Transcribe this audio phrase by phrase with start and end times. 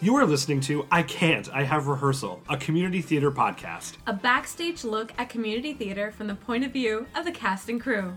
[0.00, 3.96] You are listening to I Can't, I Have Rehearsal, a community theater podcast.
[4.06, 7.80] A backstage look at community theater from the point of view of the cast and
[7.80, 8.16] crew.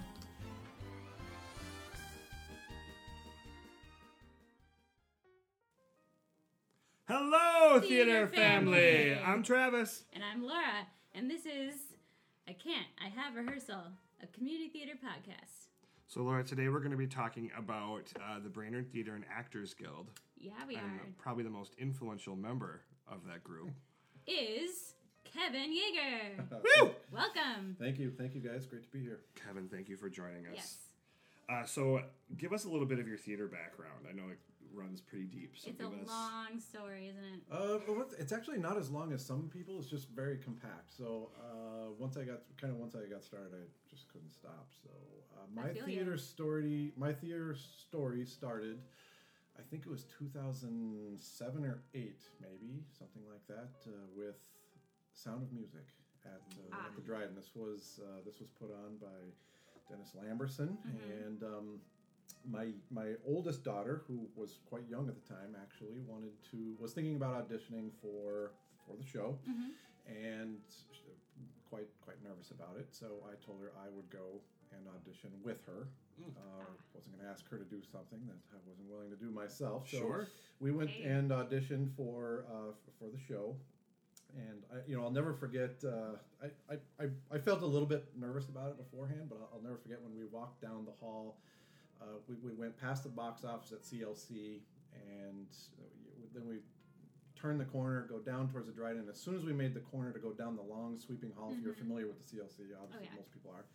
[7.08, 8.79] Hello, theater, Theater family.
[9.10, 9.22] family.
[9.26, 10.04] I'm Travis.
[10.13, 11.76] And I'm Laura, and this is
[12.48, 13.82] I Can't, I Have Rehearsal,
[14.24, 15.68] a community theater podcast.
[16.08, 19.73] So, Laura, today we're going to be talking about uh, the Brainerd Theater and Actors
[19.73, 20.09] Guild.
[20.41, 21.05] Yeah, we and are.
[21.17, 23.70] probably the most influential member of that group.
[24.27, 26.49] Is Kevin Yeager.
[26.82, 26.91] Woo!
[27.12, 27.76] Welcome.
[27.80, 28.66] Thank you, thank you guys.
[28.66, 29.20] Great to be here.
[29.35, 30.54] Kevin, thank you for joining us.
[30.55, 30.77] Yes.
[31.49, 32.02] Uh, so,
[32.38, 34.05] give us a little bit of your theater background.
[34.09, 34.40] I know it
[34.73, 35.54] runs pretty deep.
[35.58, 36.08] So It's a give us.
[36.08, 37.41] long story, isn't it?
[37.52, 39.77] Uh, but it's actually not as long as some people.
[39.80, 40.96] It's just very compact.
[40.96, 44.68] So uh, once I got kind of once I got started, I just couldn't stop.
[44.82, 44.90] So
[45.35, 46.18] uh, my theater ya.
[46.18, 48.80] story, my theater story started.
[49.62, 54.36] I think it was 2007 or eight, maybe something like that, uh, with
[55.13, 55.85] Sound of Music
[56.26, 56.88] at, uh, Ah.
[56.88, 57.35] at the Dryden.
[57.35, 59.20] This was uh, this was put on by
[59.90, 60.77] Dennis Lamberson,
[61.26, 61.82] and um,
[62.50, 66.94] my my oldest daughter, who was quite young at the time, actually wanted to was
[66.94, 68.52] thinking about auditioning for
[68.88, 69.38] for the show,
[70.07, 70.57] and
[71.69, 72.88] quite quite nervous about it.
[72.91, 74.41] So I told her I would go
[74.73, 75.88] and audition with her.
[76.38, 79.31] Uh, wasn't going to ask her to do something that I wasn't willing to do
[79.31, 79.89] myself.
[79.89, 80.28] So Sure.
[80.59, 81.03] we went Hey.
[81.09, 83.55] and auditioned for uh, for the show.
[84.38, 85.83] And I, you know, I'll never forget.
[85.83, 89.50] Uh, I, I, I, I felt a little bit nervous about it beforehand, but I'll,
[89.58, 91.38] I'll never forget when we walked down the hall.
[92.02, 94.59] Uh, we, we went past the box office at CLC,
[95.19, 95.47] and
[95.78, 95.83] uh,
[96.33, 96.59] then we
[97.35, 99.06] turned the corner, go down towards the Dryden.
[99.11, 101.61] As soon as we made the corner to go down the long sweeping hall, if
[101.63, 102.95] you're familiar with the CLC, obviously Mm-hmm.
[102.95, 103.16] Oh, yeah.
[103.17, 103.66] most people are.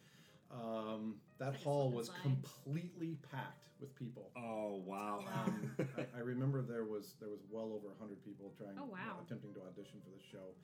[0.50, 2.22] Um, that like hall was slide.
[2.22, 4.30] completely packed with people.
[4.36, 5.24] Oh, wow.
[5.46, 9.18] Um, I, I remember there was there was well over hundred people trying, Oh, wow.
[9.18, 10.54] uh, attempting to audition for the show,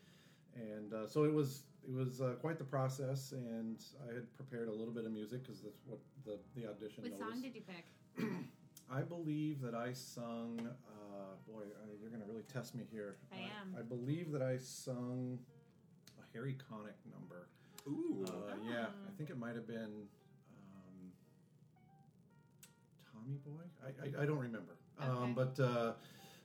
[0.54, 3.32] and uh, so it was it was uh, quite the process.
[3.32, 7.02] And I had prepared a little bit of music because that's what the the audition.
[7.04, 7.26] What notice.
[7.34, 7.84] song did you pick?
[8.90, 10.60] I believe that I sung.
[10.64, 13.16] Uh, boy, uh, you're going to really test me here.
[13.32, 13.74] I am.
[13.78, 15.38] I believe that I sung
[16.18, 17.48] a Harry Connick number.
[17.88, 18.24] Ooh.
[18.26, 19.08] Uh, Yeah, Oh.
[19.08, 20.06] I think it might have been
[20.76, 21.12] um,
[23.12, 23.62] Tommy Boy.
[23.84, 23.88] I,
[24.20, 25.10] I, I don't remember, Okay.
[25.10, 25.92] um, but uh,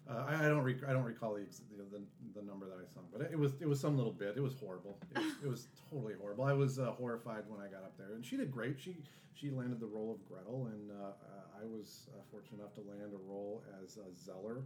[0.10, 2.02] uh, I, I don't rec- I don't recall the, ex- the, the
[2.40, 3.04] the number that I sung.
[3.12, 4.34] But it, it was it was some little bit.
[4.38, 4.98] It was horrible.
[5.16, 6.44] It was, it was totally horrible.
[6.46, 8.78] I was uh, horrified when I got up there, and she did great.
[8.80, 8.96] She
[9.36, 12.82] she landed the role of Gretel, and uh, uh, I was uh, fortunate enough to
[12.82, 14.64] land a role as uh, Zeller,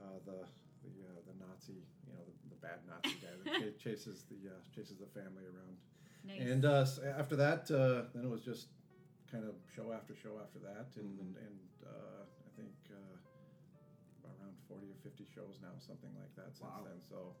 [0.00, 0.44] uh, the
[0.84, 4.50] the uh, the Nazi, you know, the, the bad Nazi guy that cha- chases the
[4.50, 5.76] uh, chases the family around.
[6.26, 6.40] Nice.
[6.40, 6.86] And uh,
[7.18, 8.68] after that, uh, then it was just
[9.30, 11.36] kind of show after show after that, and Mhm.
[11.46, 16.60] and uh, I think uh, around forty or fifty shows now, something like that since
[16.60, 16.84] Wow.
[16.86, 17.00] then.
[17.08, 17.34] So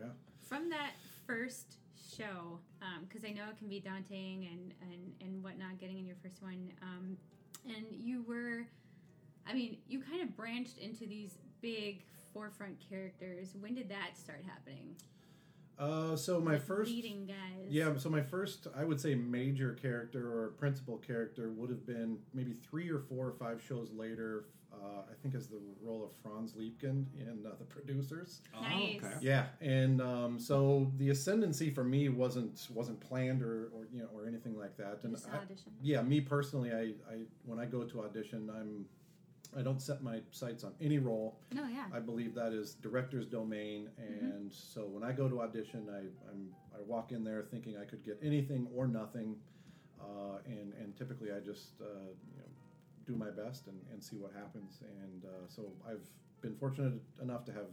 [0.00, 0.12] yeah,
[0.42, 0.92] From that
[1.26, 1.78] first
[2.16, 2.60] show,
[3.02, 6.42] because I know it can be daunting and, and, and whatnot getting in your first
[6.42, 7.16] one, um,
[7.66, 8.66] and you were,
[9.46, 13.54] I mean, you kind of branched into these big forefront characters.
[13.60, 14.96] When did that start happening?
[15.78, 16.90] Uh, so my Like first.
[16.90, 17.66] leading guys.
[17.68, 22.18] Yeah, so my first, I would say, major character or principal character would have been
[22.34, 24.46] maybe three or four or five shows later.
[24.72, 28.42] Uh, I think as the role of Franz Liebkind in uh, The Producers.
[28.54, 29.02] Oh, Nice.
[29.02, 29.14] okay.
[29.20, 34.08] Yeah, and um, so the ascendancy for me wasn't wasn't planned or, or you know
[34.14, 35.00] or anything like that.
[35.02, 35.72] And Just I, audition.
[35.82, 38.84] yeah, me personally, I, I when I go to audition, I'm
[39.56, 41.38] I don't set my sights on any role.
[41.52, 41.86] No, yeah.
[41.92, 46.00] I believe that is director's domain, and so when I go to audition, I
[46.30, 49.36] I'm, I walk in there thinking I could get anything or nothing,
[50.00, 51.84] uh, and and typically I just uh,
[52.30, 52.48] you know
[53.06, 54.80] do my best and, and see what happens.
[55.02, 56.06] And uh, so I've
[56.42, 56.92] been fortunate
[57.22, 57.66] enough to have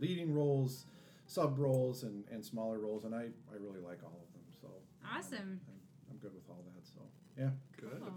[0.00, 0.86] leading roles,
[1.26, 4.42] sub roles, and, and smaller roles, and I, I really like all of them.
[4.60, 4.68] So
[5.16, 5.60] Awesome.
[5.68, 6.86] I'm, I'm good with all that.
[6.86, 7.00] So
[7.38, 7.50] yeah.
[7.80, 8.00] Good.
[8.00, 8.12] Cool.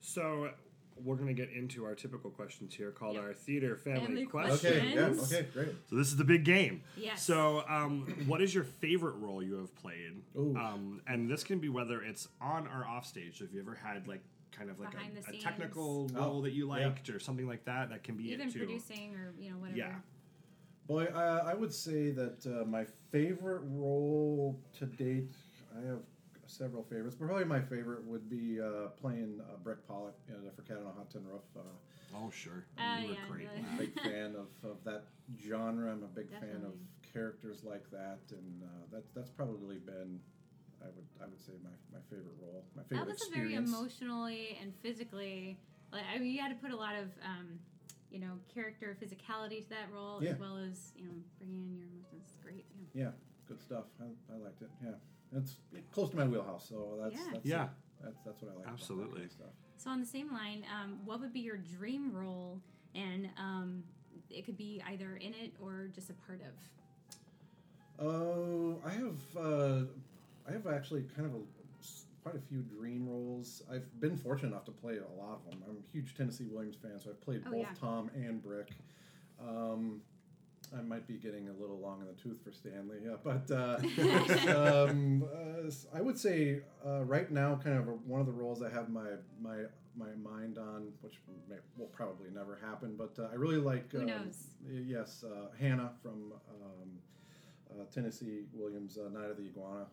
[0.00, 0.50] So
[1.04, 3.24] we're going to get into our typical questions here called Yep.
[3.24, 4.64] our theater family, Family questions.
[4.64, 4.94] Okay.
[4.94, 5.06] Yeah.
[5.22, 5.46] Okay.
[5.52, 5.74] Great.
[5.88, 6.82] So this is the big game.
[6.96, 7.22] Yes.
[7.22, 10.22] So, um, what is your favorite role you have played?
[10.36, 13.38] Um, and this can be whether it's on or off stage.
[13.38, 14.22] So if you ever had like
[14.52, 15.42] kind of like a, a scenes.
[15.44, 16.86] technical Oh, role that you yeah.
[16.86, 18.58] liked or something like that, that can be Even it too.
[18.60, 19.76] producing or, you know, whatever.
[19.78, 19.94] Yeah.
[20.86, 25.34] Boy, I, I would say that uh, my favorite role to date,
[25.76, 25.98] I have
[26.48, 30.62] several favorites, but probably my favorite would be uh, playing uh, Brick Pollitt in, for
[30.62, 31.42] Cat on a Hot Tin Roof.
[31.56, 31.60] Uh,
[32.16, 33.46] Oh sure, Uh, you were yeah, great.
[33.48, 33.58] really.
[33.58, 33.78] in that.
[33.78, 35.04] big fan of, of that
[35.38, 35.92] genre.
[35.92, 36.72] I'm a big fan of
[37.12, 40.18] characters like that, and uh, that, that's probably been,
[40.80, 43.54] I would I would say my, my favorite role, my favorite That was a very
[43.56, 45.58] emotionally and physically.
[45.92, 47.58] Like, I mean, you had to put a lot of um,
[48.10, 50.30] you know character physicality to that role Yeah.
[50.30, 52.22] as well as you know bringing in your emotions.
[52.24, 52.64] It's great.
[52.94, 53.04] Yeah.
[53.04, 53.10] Yeah,
[53.46, 53.84] good stuff.
[54.00, 54.70] I, I liked it.
[54.82, 54.96] Yeah,
[55.36, 55.56] it's
[55.92, 57.30] close to my wheelhouse, so that's Yeah.
[57.32, 57.68] that's Yeah.
[58.02, 58.64] that's that's what I like.
[58.64, 59.12] about that Absolutely.
[59.20, 59.50] kind of stuff.
[59.76, 62.60] So on the same line, um, what would be your dream role?
[62.94, 63.84] And um,
[64.30, 66.54] it could be either in it or just a part of.
[68.00, 69.84] Oh, I have uh,
[70.48, 71.40] I have actually kind of a,
[71.80, 73.62] s- quite a few dream roles.
[73.70, 75.62] I've been fortunate enough to play a lot of them.
[75.68, 77.74] I'm a huge Tennessee Williams fan, so I've played Oh, both yeah.
[77.78, 78.70] Tom and Brick.
[79.40, 80.00] Um,
[80.76, 83.78] I might be getting a little long in the tooth for Stanley, yeah, but uh,
[84.88, 88.62] um, uh, I would say uh, right now, kind of a, one of the roles
[88.62, 89.08] I have my
[89.40, 89.64] my
[89.96, 91.14] my mind on, which
[91.48, 93.90] may, will probably never happen, but uh, I really like.
[93.92, 94.50] Who um, knows?
[94.68, 96.32] Yes, uh, Shannon from
[96.62, 96.90] um,
[97.70, 99.82] uh, Tennessee Williams, uh, Night of the Iguana.
[99.82, 99.86] Uh,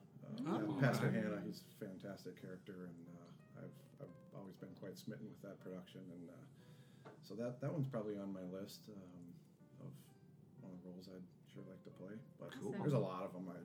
[0.47, 1.21] Oh, yeah, Pastor okay.
[1.21, 5.61] Shannon, he's a fantastic character, and uh, I've, I've always been quite smitten with that
[5.61, 9.25] production, and uh, so that that one's probably on my list um,
[10.75, 11.23] of the roles I'd
[11.53, 12.13] sure like to play.
[12.39, 12.75] But Cool.
[12.81, 13.57] there's a lot of them I,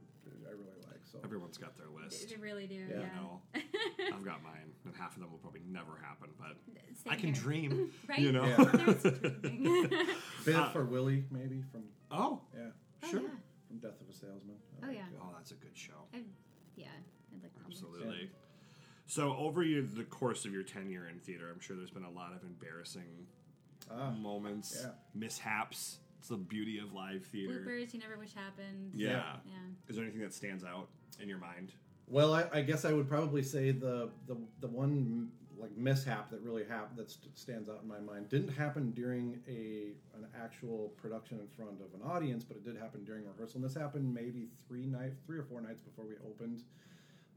[0.49, 1.01] I really like.
[1.11, 2.29] So Everyone's got their list.
[2.29, 2.75] They really do.
[2.89, 3.01] Yeah.
[3.01, 3.21] Yeah.
[3.21, 3.41] know.
[4.15, 6.57] I've got mine, and half of them will probably never happen, but
[7.03, 7.43] Same I can here.
[7.43, 7.91] dream.
[8.09, 8.19] Right?
[8.19, 8.45] You know?
[8.47, 8.65] Yeah.
[8.65, 9.91] There's a dreaming.
[10.45, 12.69] bit Uh, for Willy maybe from oh, yeah
[13.03, 13.21] Oh, sure.
[13.23, 13.29] yeah.
[13.69, 14.57] from Death of a Salesman.
[14.83, 15.03] I Oh, like yeah.
[15.03, 15.19] it.
[15.21, 16.07] Oh, that's a good show.
[16.15, 16.25] I'd,
[16.77, 16.87] yeah,
[17.35, 17.59] I'd like to.
[17.59, 17.67] do that.
[17.67, 18.31] Absolutely.
[19.07, 22.11] So, over your, the course of your tenure in theater, I'm sure there's been a
[22.11, 23.27] lot of embarrassing
[23.91, 24.91] Ah, moments, yeah.
[25.15, 25.99] mishaps.
[26.21, 27.65] It's the beauty of live theater.
[27.67, 28.93] Bloopers you never wish happened.
[28.95, 29.37] Yeah.
[29.47, 29.53] Yeah.
[29.89, 30.89] Is there anything that stands out
[31.19, 31.73] in your mind?
[32.07, 36.43] Well, I, I guess I would probably say the the, the one like mishap that
[36.43, 40.93] really happened that st- stands out in my mind didn't happen during a an actual
[41.01, 43.63] production in front of an audience, but it did happen during rehearsal.
[43.63, 46.65] And this happened maybe three night, three or four nights before we opened.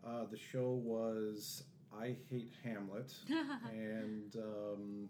[0.05, 1.63] Uh, the show was
[1.97, 3.13] I Hate Hamlet,
[3.71, 5.09] and um,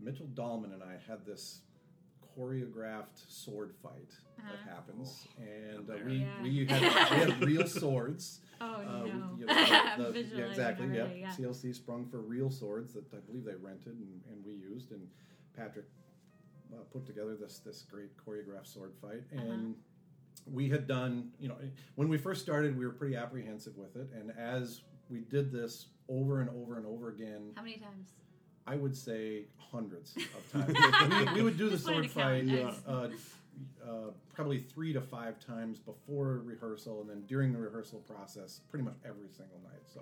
[0.00, 1.60] Mitchell Dahlman and I had this
[2.38, 4.52] choreographed sword fight Uh-huh.
[4.52, 6.42] that happens, and uh, we Yeah.
[6.42, 6.80] we had
[7.10, 8.40] we had real swords.
[8.60, 9.36] Oh Uh, we- no!
[9.38, 10.86] you know, the- the- yeah, exactly.
[10.86, 11.26] already, Yeah.
[11.38, 11.46] yeah.
[11.46, 15.08] CLC sprung for real swords that I believe they rented and, and we used, and
[15.56, 15.86] Patrick
[16.72, 19.22] uh, put together this this great choreographed sword fight.
[19.36, 19.50] Uh-huh.
[19.52, 19.74] And
[20.46, 21.56] we had done, you know,
[21.96, 25.86] when we first started, we were pretty apprehensive with it, and as we did this
[26.08, 28.12] over and over and over again, How many times?
[28.68, 31.28] I would say hundreds of times.
[31.28, 32.44] we, we would do the sword fight.
[32.44, 32.72] Yeah.
[32.86, 33.08] uh,
[33.84, 38.84] uh, probably three to five times before rehearsal, and then during the rehearsal process, pretty
[38.84, 39.82] much every single night.
[39.92, 40.00] So,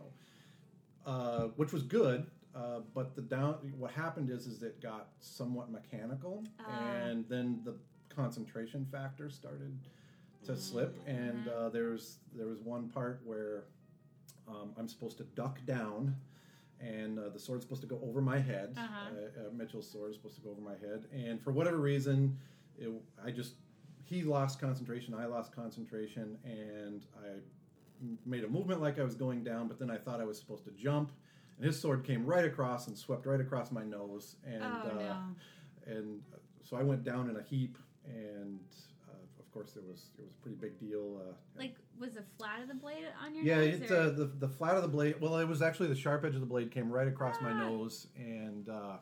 [1.07, 2.27] uh, which was good.
[2.55, 6.85] Uh, but the down, what happened is, is it got somewhat mechanical, Ah.
[7.05, 7.75] and then the
[8.15, 9.77] concentration factor started
[10.47, 10.97] to slip.
[11.07, 13.65] And uh, there's there was one part where
[14.49, 16.17] um, I'm supposed to duck down,
[16.81, 18.75] and uh, the sword's supposed to go over my head.
[18.77, 19.11] Uh-huh.
[19.11, 22.37] Uh, uh, Mitchell's sword is supposed to go over my head, and for whatever reason,
[22.79, 22.91] it,
[23.25, 23.55] I just
[24.05, 27.29] he lost concentration, I lost concentration, and I
[28.01, 30.39] m- made a movement like I was going down, but then I thought I was
[30.39, 31.13] supposed to jump,
[31.57, 34.95] and his sword came right across and swept right across my nose, and oh uh,
[34.95, 35.17] no!
[35.87, 38.61] and uh, so I went down in a heap, and
[39.57, 41.19] course there was it was a pretty big deal.
[41.27, 43.81] Uh, Like, was the flat of the blade on your yeah, nose?
[43.81, 45.15] it, or- uh, the the flat of the blade.
[45.21, 47.59] Well, it was actually the sharp edge of the blade came right across my Ah.
[47.69, 48.99] nose, and uh,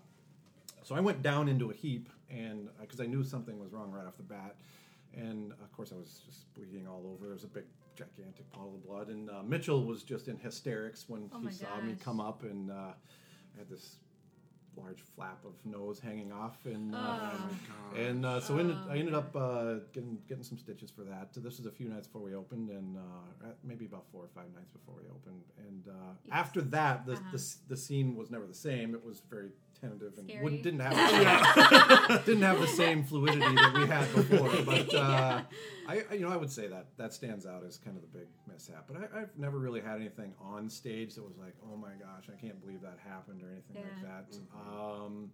[0.84, 4.06] so I went down into a heap, and because I knew something was wrong right
[4.06, 4.54] off the bat,
[5.12, 7.24] and of course I was just bleeding all over.
[7.26, 7.64] There was a big,
[7.96, 11.50] gigantic puddle of blood, and uh, Mitchell was just in hysterics when Oh he my
[11.50, 12.74] saw me come up, and uh,
[13.54, 13.96] I had this
[14.76, 16.94] large flap of nose hanging off, and.
[16.94, 16.98] Uh,
[17.92, 17.96] Oh.
[17.96, 21.32] and uh, so ended, Oh, I ended up uh, getting getting some stitches for that.
[21.34, 24.28] So this was a few nights before we opened, and uh, maybe about four or
[24.34, 25.42] five nights before we opened.
[25.58, 25.92] And uh,
[26.24, 26.32] Yes.
[26.32, 27.22] after that, the, Uh-huh.
[27.32, 28.94] the the scene was never the same.
[28.94, 29.50] It was very
[29.88, 30.42] tentative and Scary.
[30.44, 34.50] wouldn't, didn't have didn't have the same fluidity that we had before.
[34.64, 35.42] But uh, Yeah.
[35.86, 38.18] I, I you know I would say that that stands out as kind of the
[38.18, 38.86] big mishap.
[38.88, 42.24] But I, I've never really had anything on stage that was like, oh my gosh,
[42.32, 44.08] I can't believe that happened or anything like Yeah.
[44.08, 44.38] that.
[44.70, 45.30] Um,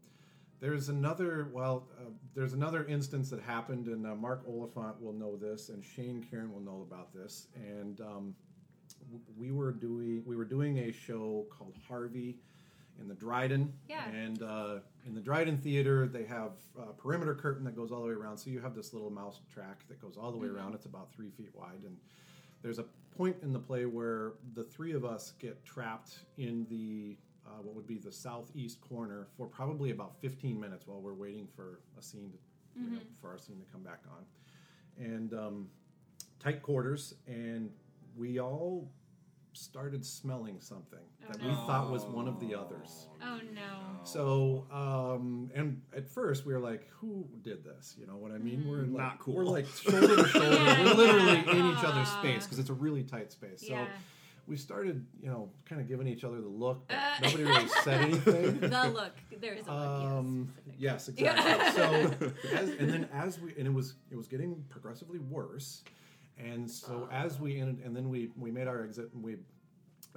[0.60, 5.36] there's another well, uh, there's another instance that happened, and uh, Mark Oliphant will know
[5.36, 7.46] this, and Shane Kieran will know about this.
[7.56, 8.34] And um,
[9.38, 12.36] we were doing we were doing a show called Harvey
[13.00, 13.72] in the Dryden.
[13.88, 14.06] Yeah.
[14.08, 14.76] And uh,
[15.06, 18.36] in the Dryden Theater, they have a perimeter curtain that goes all the way around.
[18.38, 20.56] So you have this little mouse track that goes all the way Mhm.
[20.56, 20.74] around.
[20.74, 21.96] It's about three feet wide, and
[22.62, 22.84] there's a
[23.16, 27.16] point in the play where the three of us get trapped in the
[27.46, 31.48] uh, what would be the southeast corner for probably about 15 minutes while we're waiting
[31.56, 35.68] for a scene to, you know, for our scene to come back on and um,
[36.38, 37.72] tight quarters and
[38.16, 38.88] we all
[39.52, 41.48] started smelling something Oh, that no.
[41.48, 43.08] we thought was one of the others.
[43.22, 43.78] Oh no.
[44.04, 48.38] So, um, and at first we were like, "Who did this?" You know what I
[48.38, 48.66] mean?
[48.68, 49.34] We're like, Not cool.
[49.34, 50.46] We're like shoulder to shoulder.
[50.56, 50.84] Yeah.
[50.84, 53.60] We're literally in each other's space because it's a really tight space.
[53.66, 53.86] So Yeah.
[54.46, 57.18] we started, you know, kind of giving each other the look, but Uh.
[57.22, 58.60] nobody really said anything.
[58.60, 59.12] the look.
[59.40, 60.02] There is a look.
[60.12, 61.08] Um, yes.
[61.08, 61.82] yes, exactly.
[61.82, 65.82] so, as, and then as we, and it was, it was getting progressively worse.
[66.44, 69.36] And so as we ended, and then we we made our exit, and we,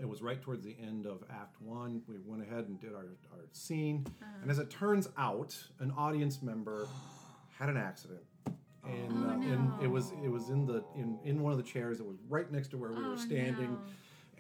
[0.02, 2.02] it was right towards the end of Act One.
[2.08, 4.06] We went ahead and did our our scene,
[4.42, 6.88] and as it turns out, an audience member
[7.60, 8.22] had an accident.
[8.86, 11.64] And, Oh, uh, and it was it was in the in, in one of the
[11.64, 13.78] chairs that was right next to where we Oh, were standing,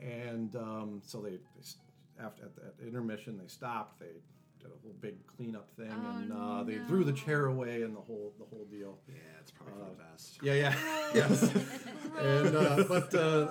[0.01, 0.05] no.
[0.05, 3.99] and um, so they, they after at the at intermission they stopped.
[3.99, 4.07] They
[4.63, 7.95] did a whole big cleanup thing, Oh, and uh, they threw the chair away and
[7.95, 8.97] the whole the whole deal.
[9.07, 10.39] Yeah, it's probably for the best.
[10.41, 10.75] Yeah, yeah,
[11.13, 11.53] yes.
[12.19, 13.47] and uh, but uh,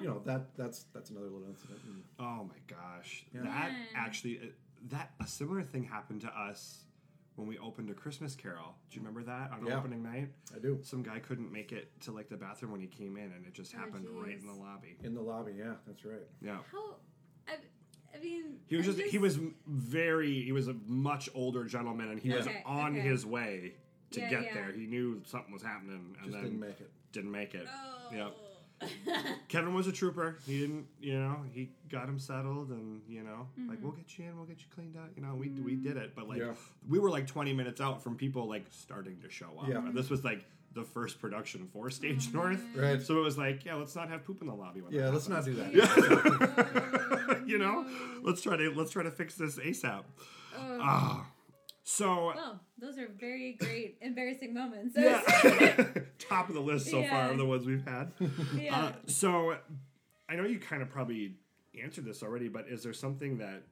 [0.00, 1.80] you know that that's that's another little incident.
[1.86, 3.42] And, Oh my gosh, Yeah.
[3.42, 3.86] that Man.
[3.94, 4.46] actually uh,
[4.90, 6.84] that a similar thing happened to us
[7.36, 8.74] when we opened a Christmas Carol.
[8.90, 9.78] Do you remember that on Yeah.
[9.78, 10.28] opening night?
[10.54, 13.32] I do Some guy couldn't make it to like the bathroom when he came in,
[13.32, 14.96] and it just Oh, happened right in the lobby.
[15.02, 15.52] in the lobby.
[15.56, 16.26] Yeah, that's right.
[16.42, 16.58] Yeah.
[16.70, 16.96] How?
[17.48, 17.54] I,
[18.14, 22.10] I mean, He was I'm just, he was very he was a much older gentleman
[22.10, 23.00] and he was Okay, on okay.
[23.00, 23.74] his way
[24.12, 24.54] to Yeah, get yeah.
[24.54, 24.72] there.
[24.72, 26.90] He knew something was happening and Just then didn't make it.
[27.12, 27.66] didn't make it.
[27.68, 28.14] Oh.
[28.14, 28.36] Yep.
[29.48, 30.38] Kevin was a trooper.
[30.46, 33.82] He didn't, you know, he got him settled and, you know, like Mm-hmm.
[33.82, 35.10] we'll get you in, we'll get you cleaned out.
[35.16, 36.52] You know, we we did it, but like Yeah.
[36.88, 39.68] we were like 20 minutes out from people like starting to show up.
[39.68, 39.78] Yeah.
[39.78, 41.90] And This was like the first production for Mm-hmm.
[42.20, 42.62] Stage North.
[42.74, 43.02] Right.
[43.02, 44.80] So it was like, yeah, let's not have poop in the lobby.
[44.80, 47.39] When Yeah, let's not do that.
[47.50, 47.56] Yeah.
[47.56, 47.86] you know,
[48.22, 50.02] let's try to let's try to fix this ASAP.
[50.56, 50.78] Oh.
[50.80, 51.26] Ah.
[51.82, 54.94] So Well, those are very great, embarrassing moments.
[54.96, 55.20] yeah,
[56.18, 57.30] top of the list so far Yeah.
[57.30, 58.12] of the ones we've had.
[58.56, 58.76] Yeah.
[58.76, 59.56] Uh, so
[60.28, 61.34] I know you kind of probably
[61.82, 63.62] answered this already, but is there something that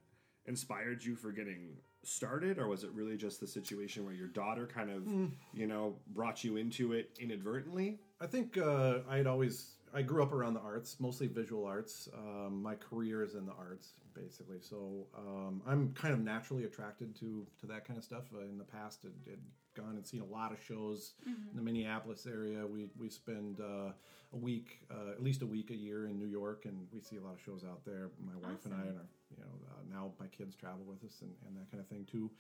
[0.47, 4.67] inspired you for getting started, or was it really just the situation where your daughter
[4.67, 5.27] kind of, Hmm.
[5.53, 7.99] you know, brought you into it inadvertently?
[8.21, 12.09] I think uh, i had always I grew up around the arts, mostly visual arts.
[12.15, 14.59] Um, my career is in the arts, basically.
[14.61, 18.25] So um, I'm kind of naturally attracted to to that kind of stuff.
[18.35, 19.39] Uh, in the past, I'd, I'd
[19.75, 21.15] gone and seen a lot of shows
[21.51, 22.67] in the Minneapolis area.
[22.67, 23.93] We we spend uh,
[24.33, 27.17] a week, uh, at least a week a year in New York, and we see
[27.17, 28.11] a lot of shows out there.
[28.25, 31.23] My wife and I, and our, you know, uh, now my kids travel with us
[31.23, 32.31] and, and that kind of thing too.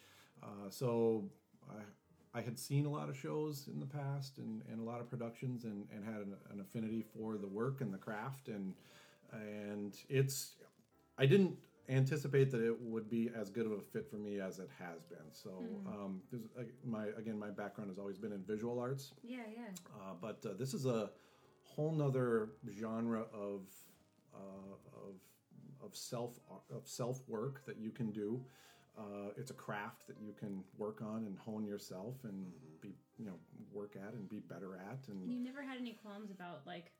[0.42, 1.24] Uh, so
[1.70, 1.80] I.
[2.34, 5.08] I had seen a lot of shows in the past and, and a lot of
[5.08, 8.74] productions and, and had an, an affinity for the work and the craft and
[9.32, 10.56] and it's
[11.18, 11.56] I didn't
[11.88, 15.02] anticipate that it would be as good of a fit for me as it has
[15.04, 15.18] been.
[15.32, 19.38] So um, there's, uh, my again my background has always been in visual arts, yeah,
[19.54, 19.64] yeah.
[19.96, 21.10] uh, but uh, this is a
[21.62, 23.62] whole nother genre of
[24.34, 24.74] uh,
[25.06, 25.14] of
[25.84, 26.38] of self
[26.70, 28.40] of self work that you can do.
[28.98, 32.50] Uh, it's a craft that you can work on and hone yourself and
[32.80, 33.34] be you know
[33.72, 36.90] work at and be better at and And you never had any qualms about like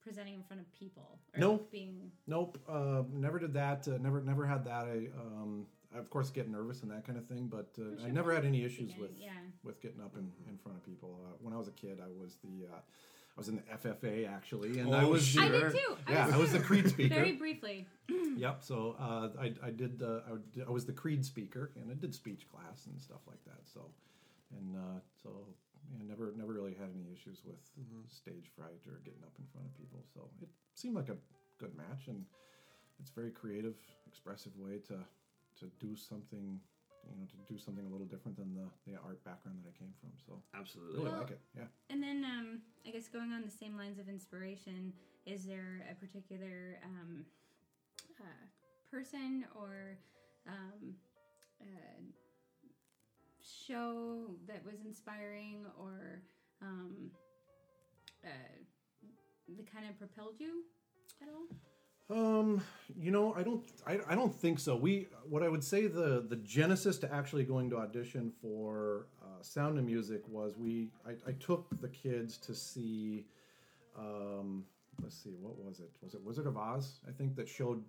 [0.00, 1.52] presenting in front of people or No.
[1.52, 3.86] like, being Nope, uh, never did that.
[3.88, 4.84] Uh, never, never had that.
[4.86, 8.10] I, um, I of course get nervous and that kind of thing, but uh, I
[8.10, 9.30] never had any issues Yeah, with yeah.
[9.62, 11.20] with getting up in, in front of people.
[11.24, 12.80] Uh, when I was a kid, I was the uh, I
[13.36, 15.42] was in the FFA actually, and I Oh, was shit.
[15.42, 15.96] I did too.
[16.06, 17.14] I yeah, was, I was the Creed speaker.
[17.14, 17.86] very briefly.
[18.36, 18.62] Yep.
[18.62, 22.14] So uh, I, I did uh, I, I was the Creed speaker, and I did
[22.14, 23.60] speech class and stuff like that.
[23.64, 23.80] So,
[24.58, 25.30] and uh, so
[25.90, 27.56] yeah, never never really had any issues with
[28.12, 30.04] stage fright or getting up in front of people.
[30.12, 31.16] So it seemed like a
[31.58, 32.24] good match, and
[33.00, 33.76] it's a very creative,
[34.06, 34.98] expressive way to
[35.60, 36.60] to do something.
[37.10, 39.78] You know, to do something a little different than the, the art background that I
[39.78, 40.10] came from.
[40.26, 40.98] So Absolutely.
[40.98, 41.40] really Well- like it.
[41.56, 41.68] Yeah.
[41.90, 44.92] And then, um, I guess going on the same lines of inspiration,
[45.24, 47.24] is there a particular um,
[48.20, 48.44] uh,
[48.90, 49.98] person or
[50.48, 50.94] um,
[51.60, 52.00] uh,
[53.66, 56.22] show that was inspiring or
[56.62, 57.10] um,
[58.24, 58.28] uh,
[59.56, 60.64] that kind of propelled you
[61.22, 61.46] at all?
[62.08, 62.62] Um,
[62.96, 64.76] you know, I don't, I, I don't think so.
[64.76, 69.42] We, what I would say the the genesis to actually going to audition for uh,
[69.42, 73.24] Sound and Music was we, I, I took the kids to see,
[73.98, 74.64] um,
[75.02, 75.90] let's see, what was it?
[76.00, 77.00] Was it Wizard of Oz?
[77.08, 77.82] I think that showed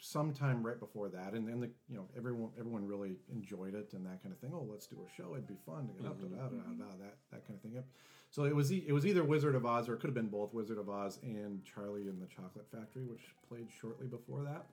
[0.00, 4.06] sometime right before that, and then the, you know, everyone everyone really enjoyed it and
[4.06, 4.52] that kind of thing.
[4.54, 5.34] Oh, let's do a show.
[5.34, 7.82] It'd be fun to get up, da, da, da, da, that that kind of thing.
[8.28, 8.34] Yep.
[8.34, 10.28] So it was e- it was either Wizard of Oz or it could have been
[10.28, 14.66] both Wizard of Oz and Charlie and the Chocolate Factory, which played shortly before that.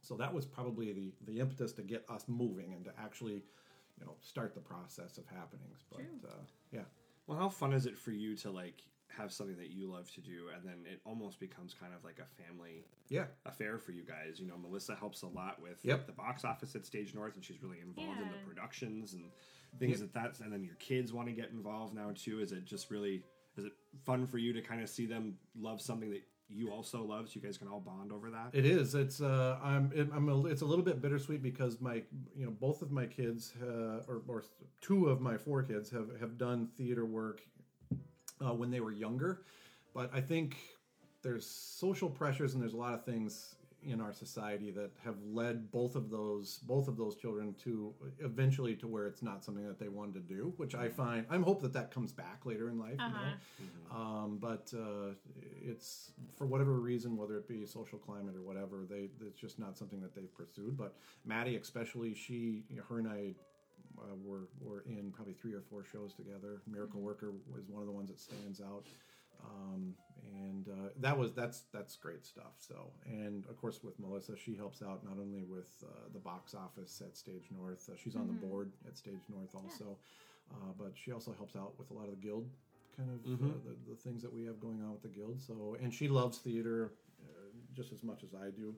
[0.00, 3.42] So that was probably the the impetus to get us moving and to actually,
[3.98, 5.84] you know, start the process of happenings.
[5.90, 6.28] But True.
[6.28, 6.34] uh,
[6.72, 6.82] yeah,
[7.26, 10.20] Well, how fun is it for you to like have something that you love to
[10.22, 13.26] do, and then it almost becomes kind of like a family Yeah.
[13.44, 14.40] affair for you guys.
[14.40, 16.06] You know, Melissa helps a lot with Yep.
[16.06, 19.24] the box office at Stage North, and she's really involved in the productions and
[19.78, 20.22] things like that.
[20.24, 22.40] That's and then your kids want to get involved now too.
[22.40, 23.22] Is it just really
[23.56, 23.72] is it
[24.04, 27.32] fun for you to kind of see them love something that you also love, so
[27.36, 28.50] you guys can all bond over that?
[28.52, 28.94] It is.
[28.94, 32.02] It's uh, I'm it, I'm a, it's a little bit bittersweet because my
[32.36, 34.44] you know both of my kids uh, or or
[34.80, 37.42] two of my four kids have have done theater work
[38.44, 39.42] uh, when they were younger,
[39.94, 40.56] but I think
[41.22, 45.70] there's social pressures and there's a lot of things in our society that have led
[45.70, 49.78] both of those both of those children to eventually to where it's not something that
[49.78, 52.78] they wanted to do which i find i'm hope that that comes back later in
[52.78, 53.96] life you know?
[53.96, 55.12] um, but uh,
[55.60, 59.76] it's for whatever reason whether it be social climate or whatever they it's just not
[59.76, 60.76] something that they've pursued.
[60.76, 63.34] But maddie especially she you know, her and i
[63.98, 66.62] uh, were, were in probably three or four shows together.
[66.66, 68.86] Miracle worker was one of the ones that stands out
[69.44, 69.94] um,
[70.38, 72.54] and uh, that was that's that's great stuff.
[72.58, 76.54] So, and of course with Melissa, she helps out not only with uh, the box
[76.54, 77.88] office at Stage North.
[77.90, 79.96] Uh, she's on the board at Stage North also,
[80.52, 82.48] uh, but she also helps out with a lot of the guild
[82.96, 85.40] kind of uh, the, the things that we have going on with the guild.
[85.40, 88.74] So, and she loves theater uh, just as much as I do.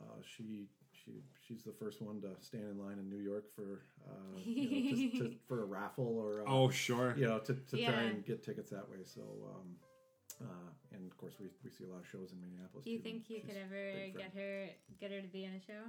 [0.00, 1.12] Uh, she she
[1.46, 4.96] she's the first one to stand in line in New York for uh, you know,
[4.96, 7.14] just to, for a raffle or uh, Oh, sure.
[7.16, 7.90] you know, to, to Yeah.
[7.92, 8.98] try and get tickets that way.
[9.04, 9.76] So, um,
[10.40, 10.46] uh,
[10.94, 12.84] and of course, we, we see a lot of shows in Minneapolis.
[12.84, 13.04] Do you too.
[13.04, 14.66] think you could ever get her
[15.00, 15.82] get her to be in a show?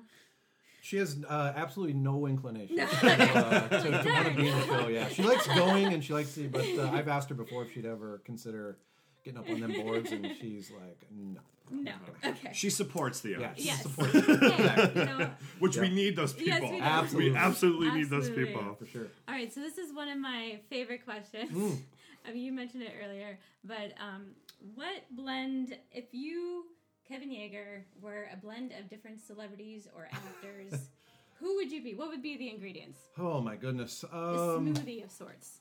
[0.81, 4.87] She has uh, absolutely no inclination uh, to, to want to be in the show.
[4.87, 7.73] Yeah, she likes going and she likes to, but uh, I've asked her before if
[7.73, 8.77] she'd ever consider
[9.23, 11.39] getting up on them boards, and she's like, no.
[11.71, 11.93] No.
[12.23, 12.51] Okay.
[12.53, 13.81] She supports the Yeah, arts, she Yes.
[13.81, 16.59] supports Hey, you know, which we need those people.
[16.59, 16.79] Yes, we.
[16.79, 17.31] Absolutely.
[17.31, 18.75] We absolutely need those people.
[18.77, 19.07] for sure.
[19.27, 21.49] All right, so this is one of my favorite questions.
[21.49, 21.79] Mm.
[22.27, 24.27] I mean, you mentioned it earlier, but um,
[24.73, 26.65] what blend, if you,
[27.07, 30.89] Kevin Yeager, were a blend of different celebrities or actors,
[31.39, 31.93] who would you be?
[31.93, 32.99] What would be the ingredients?
[33.17, 34.03] Oh my goodness.
[34.03, 35.59] A Um, smoothie of sorts.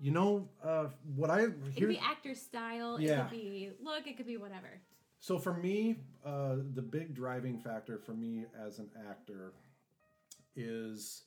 [0.00, 0.86] you know uh,
[1.16, 3.12] what I It could be actor style, Yeah.
[3.12, 4.80] it could be look, it could be whatever.
[5.20, 9.52] So for me, uh, the big driving factor for me as an actor
[10.54, 11.24] is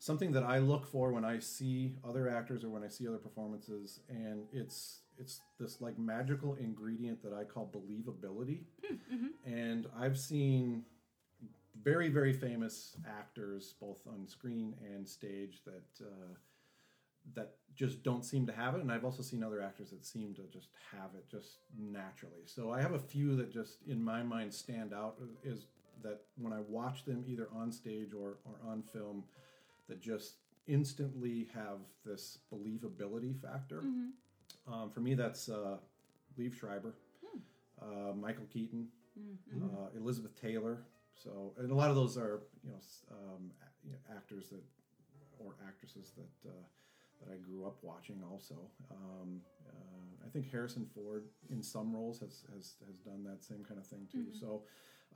[0.00, 3.18] something that I look for when I see other actors or when I see other
[3.18, 8.62] performances, and it's it's this like magical ingredient that I call believability.
[8.84, 9.52] Hmm, mm-hmm.
[9.52, 10.84] And I've seen
[11.84, 16.04] very very famous actors both on screen and stage that.
[16.04, 16.34] Uh,
[17.34, 20.34] that just don't seem to have it and i've also seen other actors that seem
[20.34, 24.22] to just have it just naturally so i have a few that just in my
[24.22, 25.66] mind stand out uh, is
[26.02, 29.22] that when i watch them either on stage or, or on film
[29.90, 33.82] that just instantly have this believability factor
[34.66, 35.76] um, for me that's uh,
[36.38, 36.94] Liev Schreiber,
[37.80, 38.88] uh, Michael Keaton,
[39.62, 40.78] uh, Elizabeth Taylor.
[41.14, 42.78] So, and a lot of those are you know,
[43.10, 43.50] um,
[43.84, 44.62] you know actors that
[45.38, 46.52] or actresses that uh,
[47.20, 48.22] that I grew up watching.
[48.30, 48.56] Also,
[48.90, 53.64] um, uh, I think Harrison Ford in some roles has has, has done that same
[53.64, 54.26] kind of thing too.
[54.38, 54.62] So.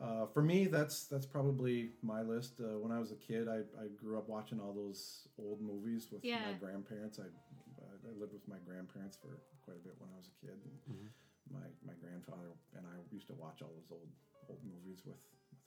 [0.01, 2.55] Uh, for me, that's that's probably my list.
[2.61, 6.09] Uh, when I was a kid, I, I grew up watching all those old movies
[6.11, 6.43] with Yeah.
[6.47, 7.19] my grandparents.
[7.19, 10.59] I I lived with my grandparents for quite a bit when I was a kid.
[10.89, 11.09] And
[11.51, 14.09] My my grandfather and I used to watch all those old
[14.49, 15.17] old movies with,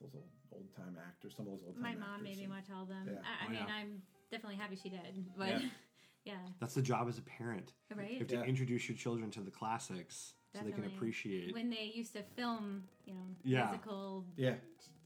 [0.02, 1.34] with those old old time actors.
[1.36, 2.24] Some of those old time My mom actors.
[2.28, 3.08] made me watch all of them.
[3.08, 3.20] Yeah.
[3.24, 3.74] I, I Oh, mean, yeah.
[3.74, 5.62] I'm definitely happy she did, but Yeah.
[6.26, 7.72] yeah, That's the job as a parent.
[7.96, 8.12] right.
[8.12, 8.44] You have to Yeah.
[8.44, 11.54] introduce your children to the classics so they can appreciate.
[11.54, 13.66] when they used to film, you know, Yeah.
[13.68, 14.26] musical.
[14.36, 14.56] Yeah.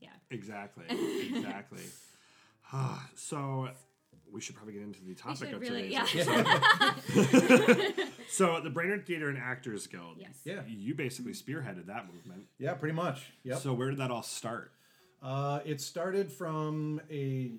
[0.02, 0.10] Yeah.
[0.30, 0.86] Exactly.
[1.36, 1.82] Exactly.
[3.16, 3.70] so
[4.32, 6.56] we should probably get into the topic should of really, today's yeah.
[7.08, 7.94] episode.
[8.30, 10.16] So the Brainerd Theater and Actors Guild.
[10.18, 10.40] Yes.
[10.46, 10.62] Yeah.
[10.66, 12.46] You basically spearheaded that movement.
[12.58, 13.34] Yeah, pretty much.
[13.44, 13.60] Yep.
[13.60, 14.72] So where did that all start?
[15.22, 17.52] Uh, it started from a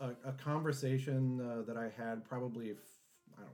[0.00, 2.76] a, a conversation uh, that I had probably f-
[3.36, 3.52] I don't know,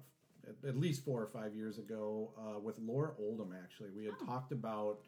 [0.51, 3.55] at, at least four or five years ago uh, with Laura Oldham.
[3.63, 5.01] Actually, we had talked about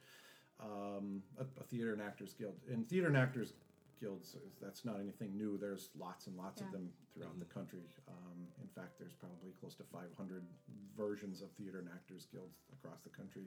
[0.61, 2.55] um, a, a theater and actors guild.
[2.71, 3.53] And theater and actors
[4.01, 4.37] guilds.
[4.61, 5.57] That's not anything new.
[5.59, 7.81] There's lots and lots of them throughout the country.
[8.09, 10.43] Um, in fact, there's probably close to 500
[10.97, 13.45] versions of theater and actors guilds across the country.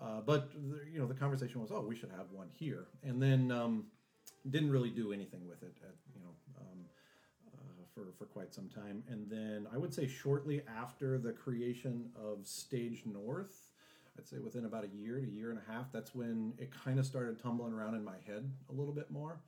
[0.00, 3.20] Uh, but the, you know, the conversation was, oh, we should have one here, and
[3.20, 3.84] then um,
[4.48, 5.76] didn't really do anything with it.
[5.82, 6.32] At, you know.
[6.58, 6.78] Um,
[7.94, 9.02] for, for quite some time.
[9.08, 13.70] And then I would say shortly after the creation of Stage North,
[14.18, 16.98] I'd say within about a year to year and a half, that's when it kind
[16.98, 19.40] of started tumbling around in my head a little bit more,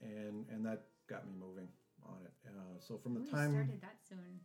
[0.00, 1.68] and and that got me moving
[2.06, 2.32] on it.
[2.46, 4.40] Uh, so from the Ooh, you time, started that soon.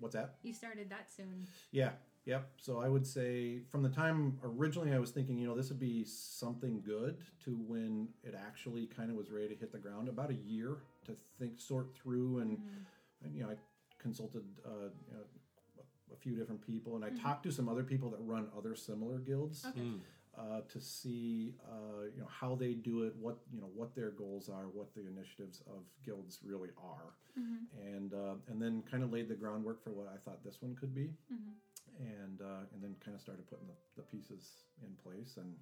[0.00, 0.34] what's that?
[0.42, 1.46] You started that soon.
[1.70, 1.90] Yeah,
[2.24, 2.50] Yep.
[2.56, 5.80] So I would say from the time originally I was thinking, you know, this would
[5.80, 10.08] be something good to when it actually kind of was ready to hit the ground.
[10.08, 12.58] About a year to think, sort through, and,
[13.24, 13.54] and you know, I
[13.98, 15.24] consulted uh, you know,
[16.12, 19.18] a few different people, and I talked to some other people that run other similar
[19.18, 19.64] guilds.
[19.68, 19.80] Okay.
[19.80, 20.00] Mm.
[20.34, 24.10] Uh, to see uh, you know how they do it, what you know what their
[24.10, 27.94] goals are, what the initiatives of guilds really are, Mm-hmm.
[27.96, 30.74] and uh, and then kind of laid the groundwork for what I thought this one
[30.74, 31.52] could be, Mhm.
[32.00, 35.54] and uh, and then kind of started putting the, the pieces in place, and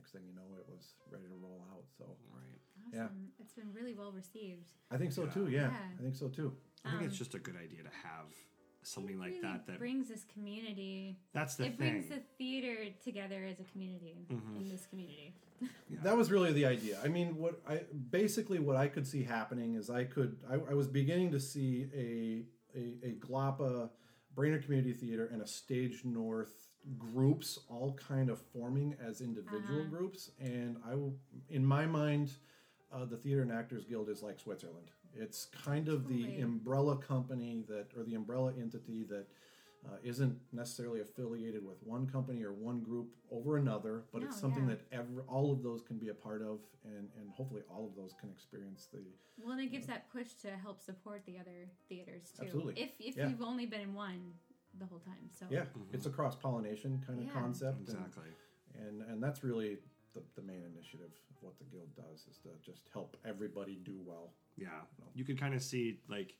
[0.00, 1.84] next thing you know, it was ready to roll out.
[1.98, 2.58] So Right.
[2.88, 3.28] Awesome.
[3.38, 3.44] Yeah.
[3.44, 4.72] It's been really well received.
[4.90, 5.30] I think so Yeah.
[5.30, 5.48] too.
[5.48, 5.88] Yeah, Yeah.
[5.98, 6.56] I think so too.
[6.84, 8.32] I think it's Um, just a good idea to have
[8.82, 9.66] something it like really that.
[9.66, 11.18] That brings this community.
[11.34, 11.90] that's the it thing.
[11.90, 14.56] brings the theater together as a community Mhm.
[14.60, 15.34] in this community.
[15.90, 16.00] Yeah.
[16.04, 16.98] That was really the idea.
[17.02, 20.72] I mean, what I basically what I could see happening is I could I, I
[20.74, 23.90] was beginning to see a a, a GLAPA
[24.34, 29.90] Brainerd Community Theater and a Stage North groups all kind of forming as individual Uh-huh.
[29.90, 32.32] groups, and I will, in my mind,
[32.90, 34.90] uh, the Theater and Actors Guild is like Switzerland.
[35.12, 36.40] It's kind of the Totally.
[36.40, 39.26] umbrella company that, or the umbrella entity that
[39.86, 44.68] uh, isn't necessarily affiliated with one company or one group over another, but it's something
[44.68, 44.74] yeah.
[44.74, 47.94] that ever all of those can be a part of, and and hopefully all of
[47.96, 49.00] those can experience the.
[49.38, 52.44] Well, and it gives that push to help support the other theaters too.
[52.44, 52.74] Absolutely.
[52.82, 53.28] If if Yeah.
[53.28, 54.34] you've only been in one
[54.78, 57.32] the whole time, so Yeah, it's a cross pollination kind of Yeah.
[57.32, 58.30] concept, and, exactly.
[58.74, 59.78] and and that's really
[60.14, 64.00] the, the main initiative of what the guild does is to just help everybody do
[64.04, 64.32] well.
[64.56, 64.80] Yeah,
[65.14, 66.36] you could kind of see like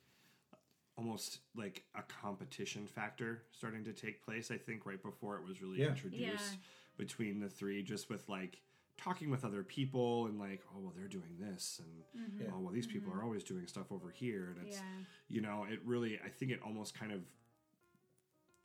[0.96, 4.50] almost like a competition factor starting to take place.
[4.50, 5.88] I think right before it was really Yeah.
[5.90, 6.58] introduced Yeah.
[6.98, 8.60] between the three, just with like
[8.96, 12.40] talking with other people and like, oh well, they're doing this, and Mhm.
[12.40, 12.50] Yeah.
[12.52, 15.64] oh well, these people are always doing stuff over here, and it's yeah, you know,
[15.64, 17.22] it really, I think it almost kind of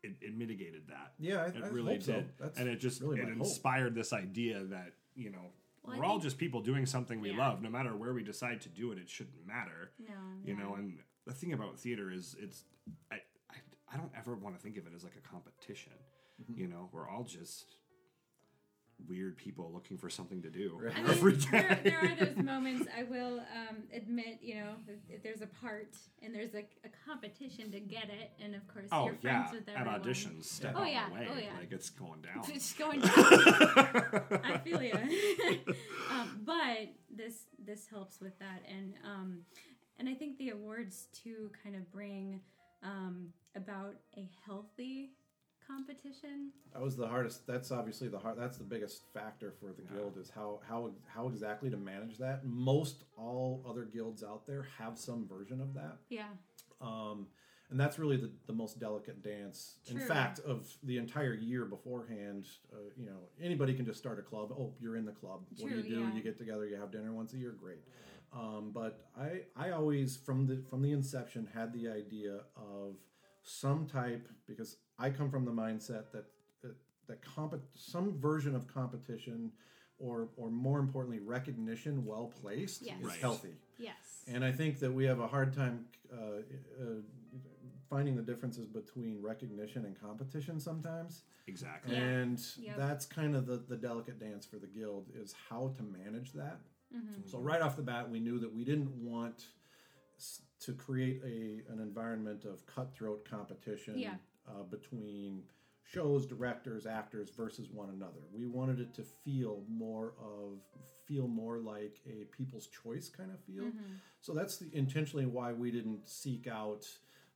[0.05, 1.13] it, it mitigated that.
[1.19, 2.13] Yeah, I, It I really hope so.
[2.13, 3.39] did, That's and it just really it my hope.
[3.39, 5.51] inspired this idea that you know.
[5.83, 7.37] Well, we're all think- just people doing something we Yeah.
[7.47, 7.61] love.
[7.61, 10.13] No matter where we decide to do it, it shouldn't matter no,
[10.43, 10.59] you yeah.
[10.63, 12.63] know and the thing about theater is it's
[13.11, 13.15] i
[13.51, 13.55] i,
[13.93, 15.93] I don't ever want to think of it as like a competition
[16.41, 16.59] Mm-hmm.
[16.59, 17.75] you know we're all just
[19.08, 20.93] weird people looking for something to do Right.
[20.97, 22.88] I mean, day there, there are those moments.
[22.97, 26.89] I will um, admit, you know, if, if there's a part and there's like a
[27.08, 30.01] competition to get it, and of course oh you're yeah friends with at everyone.
[30.01, 31.10] auditions step Oh, out yeah.
[31.10, 31.60] the way Oh, yeah.
[31.60, 33.12] like it's going down It's going down.
[34.43, 34.93] I feel you.
[36.12, 39.39] um, but this this helps with that, and um,
[39.99, 42.41] and I think the awards too kind of bring
[42.84, 45.12] um, about a healthy
[45.67, 46.51] competition.
[46.73, 47.45] That was the hardest.
[47.47, 48.38] That's obviously the hard.
[48.38, 49.97] That's the biggest factor for the Yeah.
[49.99, 52.45] guild is how how how exactly to manage that.
[52.45, 56.30] Most all other guilds out there have some version of that, Yeah.
[56.82, 57.28] um,
[57.69, 59.78] and that's really the, the most delicate dance.
[59.89, 64.21] In fact, of the entire year beforehand, uh, you know, anybody can just start a
[64.21, 64.51] club.
[64.51, 65.45] Oh, you're in the club.
[65.60, 65.99] what do you do?
[66.01, 66.13] yeah.
[66.13, 66.67] You get together.
[66.67, 67.51] You have dinner once a year.
[67.60, 67.84] Great.
[68.34, 72.97] Um, but I I always from the from the inception had the idea of
[73.45, 76.25] some type because I come from the mindset that
[76.62, 76.75] that,
[77.08, 79.51] that comp- some version of competition
[79.99, 82.99] or or more importantly recognition well placed Yes.
[82.99, 83.19] is Right.
[83.19, 83.55] healthy.
[83.77, 84.23] Yes.
[84.27, 86.17] And I think that we have a hard time uh,
[86.81, 87.01] uh,
[87.89, 91.21] finding the differences between recognition and competition sometimes.
[91.47, 92.01] exactly Yeah.
[92.03, 92.77] And Yep.
[92.77, 96.60] that's kind of the, the delicate dance for the guild is how to manage that.
[96.93, 97.29] Mhm.
[97.29, 99.45] So right off the bat, we knew that we didn't want
[100.17, 104.15] s- to create a an environment of cutthroat competition Yeah.
[104.47, 105.43] uh, between
[105.83, 108.21] shows, directors, actors versus one another.
[108.33, 110.59] We wanted it to feel more of
[111.05, 113.65] feel more like a people's choice kind of feel.
[113.65, 113.99] Mhm.
[114.21, 116.87] So that's the, intentionally why we didn't seek out.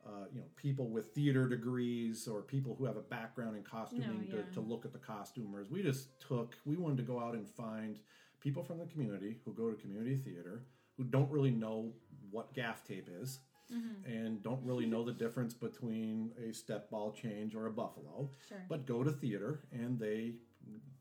[0.04, 4.24] Uh, you know, people with theater degrees or people who have a background in costuming
[4.24, 4.38] yeah.
[4.38, 5.70] to, to look at the costumers.
[5.70, 8.00] We just took, we wanted to go out and find
[8.40, 10.64] people from the community who go to community theater
[10.96, 11.94] who don't really know
[12.32, 13.40] what gaff tape is
[13.72, 14.04] Mhm.
[14.06, 18.66] and don't really know the difference between a step ball change or a buffalo, Sure.
[18.68, 20.36] but go to theater and they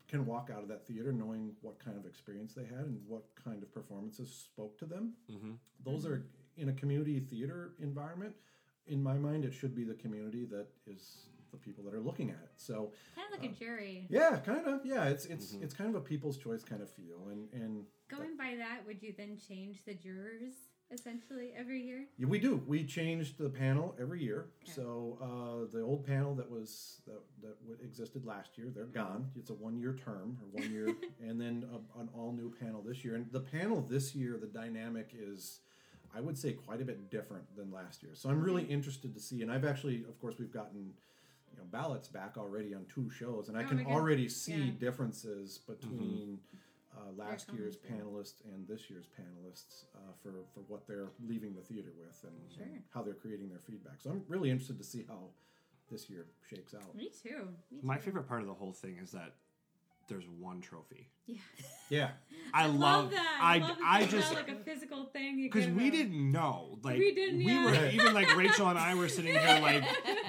[0.07, 3.23] can walk out of that theater knowing what kind of experience they had and what
[3.35, 5.15] kind of performances spoke to them.
[5.29, 5.53] mm-hmm.
[5.83, 6.23] Those are
[6.57, 8.35] in a community theater environment.
[8.87, 12.29] In my mind, it should be the community that is the people that are looking
[12.31, 12.51] at it.
[12.57, 14.05] So kind of like a jury.
[14.09, 14.85] yeah, kind of.
[14.85, 15.63] Yeah, it's it's Mhm.
[15.63, 19.01] it's kind of a people's choice kind of feel, and and Going by that, would
[19.03, 22.05] you then change the jurors essentially every year?
[22.17, 22.61] Yeah, we do.
[22.67, 24.47] We changed the panel every year.
[24.63, 24.71] Okay.
[24.73, 29.29] So uh, the old panel that was that that existed last year, they're gone.
[29.35, 33.15] It's a one-year term or one year, and then a, an all-new panel this year.
[33.15, 35.59] And the panel this year, the dynamic is,
[36.15, 38.13] I would say, quite a bit different than last year.
[38.15, 39.41] So I'm really interested to see.
[39.41, 40.93] And I've actually, of course, we've gotten
[41.51, 44.71] you know ballots back already on two shows, and I Oh can already see Yeah.
[44.79, 46.39] differences between.
[46.97, 51.53] Uh, last year's comments, panelists and this year's panelists uh, for, for what they're leaving
[51.53, 54.01] the theater with and, and how they're creating their feedback.
[54.01, 55.29] So I'm really interested to see how
[55.91, 56.95] this year shakes out.
[56.95, 57.47] Me too.
[57.71, 59.33] Me My favorite part of the whole thing is that
[60.09, 61.07] there's one trophy.
[61.25, 61.37] Yeah.
[61.89, 62.09] Yeah,
[62.53, 63.39] I, love, that.
[63.41, 65.41] I, love that I it's just not like a physical thing.
[65.41, 65.91] because we them.
[65.91, 67.65] didn't know like We didn't, yeah.
[67.65, 69.83] were even like rachel and i were sitting here like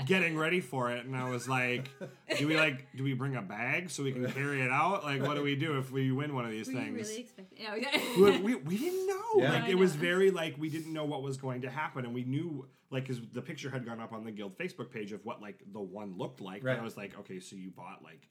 [0.07, 1.91] getting ready for it and i was like
[2.39, 5.23] do we like do we bring a bag so we can carry it out like
[5.23, 7.65] what do we do if we win one of these Were you things really expecting?
[7.65, 8.41] No, we, yeah.
[8.41, 9.53] we, we didn't know Yeah.
[9.53, 12.15] like I it was very like we didn't know what was going to happen and
[12.15, 15.25] we knew like because the picture had gone up on the guild facebook page of
[15.27, 16.73] what like the one looked like Right.
[16.73, 18.29] and i was like okay so you bought like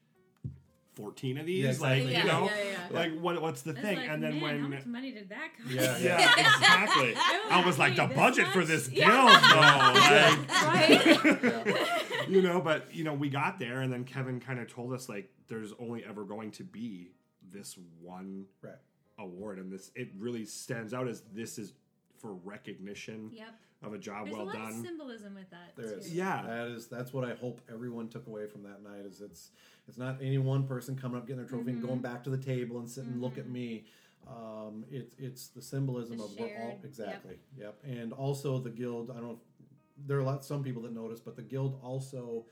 [0.99, 2.15] 14 of these Yeah, like exactly.
[2.17, 2.51] you know yeah,
[2.91, 2.99] yeah.
[2.99, 5.29] like what, what's the It's thing like, and then man, when how much money did
[5.29, 5.71] that cost?
[5.73, 7.13] Yeah, yeah, exactly.
[7.17, 10.35] I I was like, the this budget for this guild, Yeah.
[10.45, 10.53] though.
[10.67, 11.65] right.
[11.65, 14.93] Like, you know, but you know, we got there, and then Kevin kind of told
[14.93, 17.11] us like, there's only ever going to be
[17.51, 18.73] this one right.
[19.17, 21.73] award, and this it really stands out as this is
[22.17, 23.47] for recognition Yep.
[23.81, 24.69] Of a job There's well a lot done.
[24.79, 25.73] of symbolism with that.
[25.77, 25.99] There too.
[25.99, 26.13] is.
[26.13, 26.41] Yeah.
[26.45, 29.51] That is that's what I hope everyone took away from that night is it's
[29.87, 31.87] it's not any one person coming up getting their trophy and Mm-hmm.
[31.87, 33.85] going back to the table and sitting and look at me.
[34.27, 36.85] Um, it's it's the symbolism The of we're all shared- yep.
[36.85, 37.79] exactly yep.
[37.83, 39.09] and also the guild.
[39.11, 39.23] I don't.
[39.23, 42.45] know if- There are a lot some people that notice, but the guild also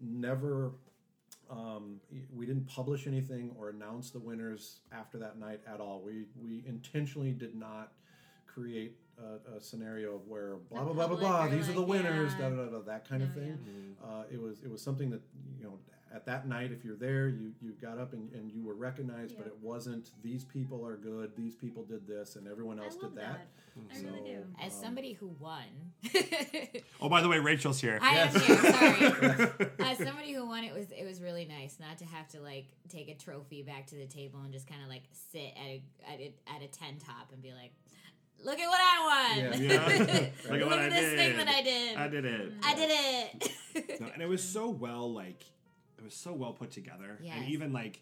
[0.00, 0.72] never.
[1.50, 2.00] Um,
[2.34, 6.02] we didn't publish anything or announce the winners after that night at all.
[6.04, 7.92] We we intentionally did not
[8.46, 11.40] create a, a scenario of where blah The blah blah blah blah.
[11.46, 12.32] are These are the winners.
[12.38, 12.48] yeah.
[12.50, 13.58] Da, da, da, da, that kind of thing.
[13.66, 14.06] yeah.
[14.08, 15.22] Uh, it was it was something that
[15.58, 15.78] you know
[16.14, 19.36] at that night if you're there you you got up and, and you were recognized
[19.36, 22.96] but it wasn't these people are good these people did this and everyone I else
[23.02, 23.48] love did that,
[23.92, 24.44] I really So- do.
[24.62, 25.64] As Um, somebody who won,
[27.00, 27.98] Oh, by the way, Rachel's here.
[28.00, 28.56] I am here.
[28.56, 29.70] Sorry.
[29.90, 32.66] As somebody who won, it was it was really nice not to have to like
[32.88, 35.82] take a trophy back to the table and just kind of like sit at a,
[36.08, 37.72] at a at a ten top and be like,
[38.44, 39.60] "Look at what I won!
[39.62, 39.72] Yeah.
[39.74, 39.86] Yeah.
[39.98, 41.96] Look, Look at what I this thing that I did!
[41.96, 42.52] I did it.
[42.62, 43.50] I did it!"
[44.00, 45.42] No, and it was so well like
[45.98, 48.00] it was so well put together and even like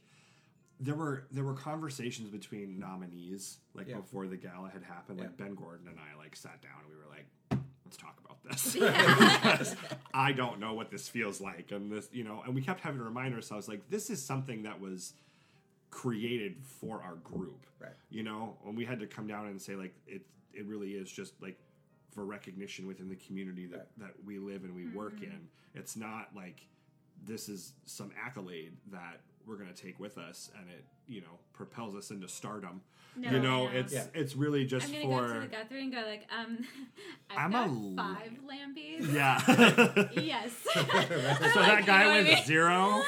[0.80, 3.96] there were there were conversations between nominees like Yeah.
[3.96, 6.96] before the gala had happened like ben gordon and i like sat down and we
[6.96, 7.26] were like
[7.86, 9.76] let's talk about this because
[10.12, 12.98] i don't know what this feels like and this you know and we kept having
[12.98, 15.14] to remind ourselves like this is something that was
[15.92, 17.92] created for our group Right.
[18.10, 21.10] you know and we had to come down and say like it it really is
[21.12, 21.58] just like
[22.10, 24.08] for recognition within the community that Right.
[24.08, 25.24] that we live and we work mm-hmm.
[25.32, 26.66] in it's not like
[27.24, 31.38] this is some accolade that we're going to take with us and it you know
[31.52, 32.80] propels us into stardom
[33.16, 33.70] No, you know no.
[33.72, 34.04] it's Yeah.
[34.14, 36.58] it's really just I'm gonna for go to the Guthrie and go like, um,
[37.30, 39.12] I've I'm got a l- five lambies.
[39.12, 40.52] yeah Yes.
[40.74, 42.44] so that guy you know what I with mean?
[42.44, 43.02] zero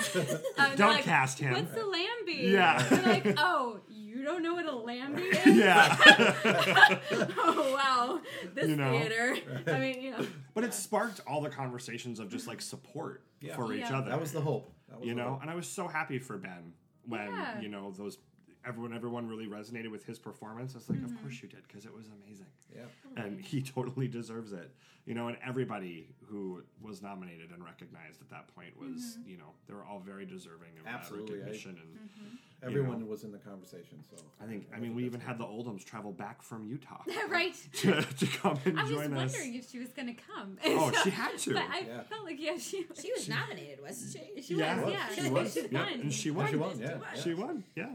[0.77, 2.51] don't like, cast him What's the Lambie?
[2.53, 3.01] Yeah.
[3.07, 5.57] Like, oh, you don't know what a Lambie is?
[5.57, 5.96] yeah
[7.38, 8.20] oh wow,
[8.55, 8.90] this You know?
[8.98, 9.37] theater.
[9.66, 10.27] I mean, you know.
[10.55, 13.57] but it sparked all the conversations of just like support Yeah.
[13.57, 13.98] for oh, each Yeah.
[13.98, 15.42] other that was the hope that was you the know hope.
[15.42, 16.72] and i was so happy for ben
[17.09, 17.61] when Yeah.
[17.61, 18.18] you know those
[18.66, 21.14] everyone everyone really resonated with his performance it's like Mm-hmm.
[21.16, 22.83] of course you did because it was amazing yeah
[23.22, 24.70] and he totally deserves it
[25.07, 29.31] you know and everybody who was nominated and recognized at that point was Mm-hmm.
[29.31, 32.66] you know they were all very deserving of Absolutely, that recognition and Mm-hmm.
[32.66, 35.85] everyone was in the conversation so i think i mean we even had the oldhams
[35.85, 37.55] travel back from utah right.
[37.74, 40.57] to, to come and I was join us wondering if she was gonna come.
[40.64, 41.55] Oh, she had to.
[41.55, 42.00] But I Yeah.
[42.03, 42.87] felt like yeah, she.
[43.00, 44.42] she was nominated, wasn't she?
[44.42, 45.09] She yeah, was, yeah.
[45.14, 45.53] she was.
[45.55, 45.92] She yeah, won.
[46.00, 46.48] and she won.
[46.50, 47.20] she won yeah, yeah.
[47.22, 47.64] She won.
[47.77, 47.87] Yeah.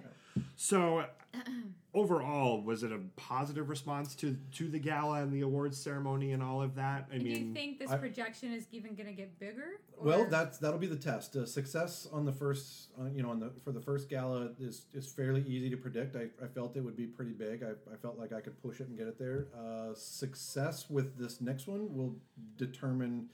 [0.55, 1.05] So
[1.93, 6.43] overall, was it a positive response to to the gala and the awards ceremony and
[6.43, 7.07] all of that?
[7.11, 9.79] I Do mean, do you think this I- projection is even gonna get bigger?
[10.01, 11.35] Well, that's that'll be the test.
[11.35, 14.85] Uh, success on the first, uh, you know, on the for the first gala is
[14.93, 16.15] is fairly easy to predict.
[16.15, 17.63] I, I felt it would be pretty big.
[17.63, 19.47] I, I felt like I could push it and get it there.
[19.57, 22.15] Uh, success with this next one will
[22.57, 23.29] determine,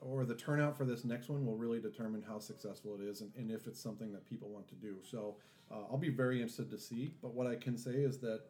[0.00, 3.30] or the turnout for this next one will really determine how successful it is and,
[3.36, 4.96] and if it's something that people want to do.
[5.02, 5.36] So
[5.70, 7.12] uh, I'll be very interested to see.
[7.22, 8.42] But what I can say is that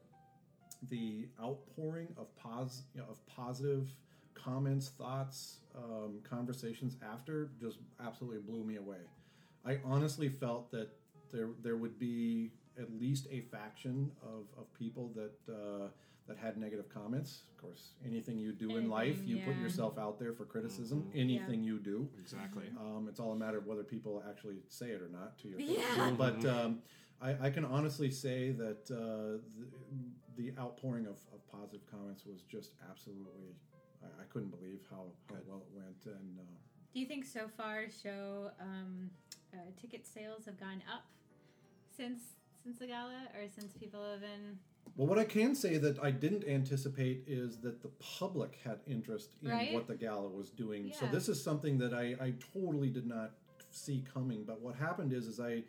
[0.88, 3.92] the outpouring of pos, you know, of positive
[4.34, 8.98] comments, thoughts, um, conversations after just absolutely blew me away.
[9.66, 10.88] I honestly felt that
[11.32, 15.88] there there would be at least a faction of, of people that uh,
[16.30, 17.42] that had negative comments.
[17.50, 21.10] Of course, anything you do in life, Anything, you put yourself out there for criticism.
[21.12, 22.66] Anything you do, exactly.
[22.78, 25.58] um, it's all a matter of whether people actually say it or not to your
[25.58, 25.78] face.
[25.96, 26.10] Yeah.
[26.16, 26.78] But um,
[27.20, 29.42] I, I can honestly say that uh,
[30.36, 33.56] the, the outpouring of, of positive comments was just absolutely.
[34.02, 35.44] I, I couldn't believe how, how Good.
[35.48, 36.42] well it went, and uh,
[36.94, 39.10] Do you think so far show um,
[39.52, 41.06] uh, ticket sales have gone up
[41.94, 42.20] since
[42.62, 44.58] since the gala, or since people have been?
[44.96, 47.88] Well, what I can say that I didn't anticipate is that the
[48.18, 49.72] public had interest in Right?
[49.72, 50.92] what the gala was doing.
[50.98, 53.30] So this is something that I, I totally did not
[53.70, 54.44] see coming.
[54.44, 55.62] But what happened is, is I,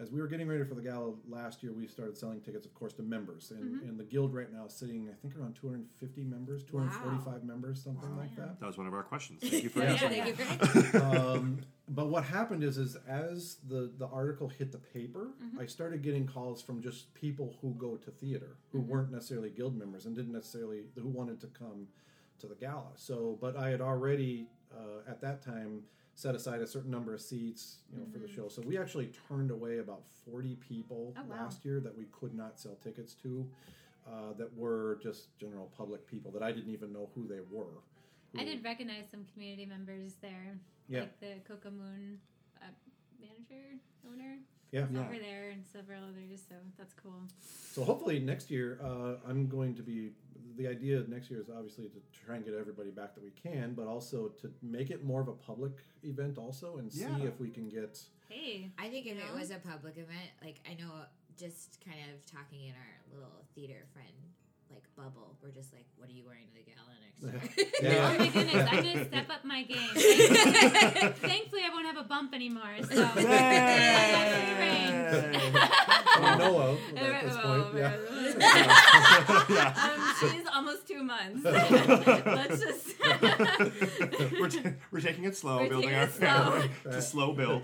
[0.00, 2.72] as we were getting ready for the gala last year, we started selling tickets, of
[2.74, 3.50] course, to members.
[3.50, 3.88] And, Mm-hmm.
[3.88, 8.16] and the guild right now is sitting, I think, around 250 members, 245 members, something
[8.16, 8.60] like that.
[8.60, 9.42] That was one of our questions.
[9.42, 9.92] Thank you for Yeah.
[10.00, 10.34] Yeah, answering.
[10.36, 11.58] thank you for um,
[11.88, 16.26] but what happened is, is as the the article hit the paper, I started getting
[16.26, 20.32] calls from just people who go to theater who weren't necessarily guild members and didn't
[20.32, 21.88] necessarily who wanted to come
[22.40, 22.92] to the gala.
[22.96, 25.82] So, but I had already uh, at that time
[26.18, 28.48] set aside a certain number of seats, you know, for the show.
[28.48, 31.36] So we actually turned away about forty people Oh, wow.
[31.44, 33.48] last year that we could not sell tickets to.
[34.04, 37.82] Uh, that were just general public people that I didn't even know who they were.
[38.38, 41.00] I did recognize some community members there, Yeah.
[41.00, 42.18] like the Coco Moon
[42.62, 42.64] uh,
[43.20, 43.66] manager
[44.10, 44.38] owner.
[44.72, 44.84] Yeah.
[44.84, 45.20] over Yeah.
[45.20, 47.22] there and several others, so that's cool.
[47.72, 50.12] So hopefully next year, uh, I'm going to be.
[50.58, 53.74] The idea next year is obviously to try and get everybody back that we can,
[53.74, 55.70] but also to make it more of a public
[56.02, 57.22] event also, and see Yeah.
[57.28, 58.02] if we can get.
[58.28, 61.04] Hey, I think if You it was a public event, like I know,
[61.36, 64.12] just kind of talking in our little theater friend
[64.70, 67.66] like bubble, we're just like, what are you wearing to the gala next year?
[67.82, 68.10] Yeah.
[68.12, 69.78] oh my goodness, I'm gonna step up my game.
[69.94, 72.76] Thankfully, thankfully I won't have a bump anymore.
[72.90, 73.04] So
[76.20, 77.66] I know of at this point.
[77.76, 77.96] Yeah.
[79.48, 79.94] yeah.
[79.94, 81.44] Um, she's almost two months.
[81.44, 82.94] Let's just.
[84.40, 86.26] we're, ta- we're taking it slow, We're building our it slow.
[86.26, 86.70] family.
[86.84, 87.62] It's a slow build.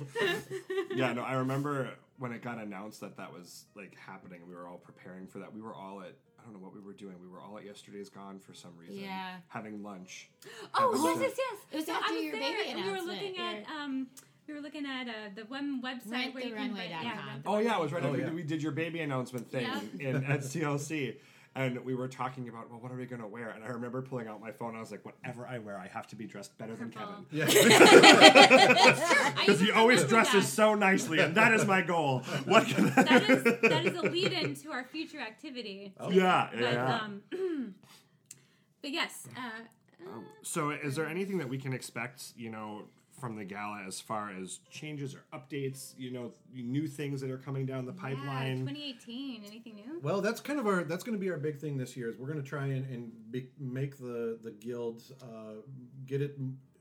[0.95, 4.41] Yeah, no, I remember when it got announced that that was like happening.
[4.49, 5.53] We were all preparing for that.
[5.53, 7.15] We were all at I don't know what we were doing.
[7.23, 8.97] We were all at yesterday's gone for some reason.
[9.03, 9.37] Yeah.
[9.49, 10.29] having lunch.
[10.75, 11.59] Oh yes, yes, yes.
[11.73, 13.67] It was So after I was your there, baby and we were announcement, looking at
[13.71, 14.07] um,
[14.47, 17.03] we were looking at uh, the one website where you can buy- RentTheRunway.com.
[17.05, 18.31] yeah, Oh yeah, it was right Oh, after yeah.
[18.31, 19.67] we did your baby announcement thing
[19.99, 20.09] Yeah.
[20.11, 21.17] in at CLC.
[21.57, 23.51] And we were talking about, well, what are we going to wear?
[23.51, 24.75] And I remember pulling out my phone.
[24.75, 27.25] I was like, whatever I wear, I have to be dressed better than Purple.
[27.31, 27.49] Kevin.
[27.49, 29.35] Yeah.
[29.39, 32.21] Because he always dresses so nicely, and that is my goal.
[32.47, 35.95] What can I that is that is a lead in to our future activity.
[36.01, 36.11] Oh.
[36.11, 36.97] Yeah, yeah, But, yeah.
[36.97, 37.23] um,
[38.83, 39.41] but yes, uh,
[40.05, 42.83] uh, So, is there anything that we can expect, you know,
[43.25, 45.95] from the gala as far as changes or updates?
[45.97, 48.59] You know, new things that are coming down the pipeline.
[48.59, 48.67] yeah, pipeline.
[48.67, 49.45] 2018.
[49.47, 50.01] Anything new?
[50.03, 50.85] Well, that's kind of our.
[50.85, 52.11] That's going to be our big thing this year.
[52.11, 55.63] Is we're going to try and, and be, make the the guild uh,
[56.07, 56.37] get it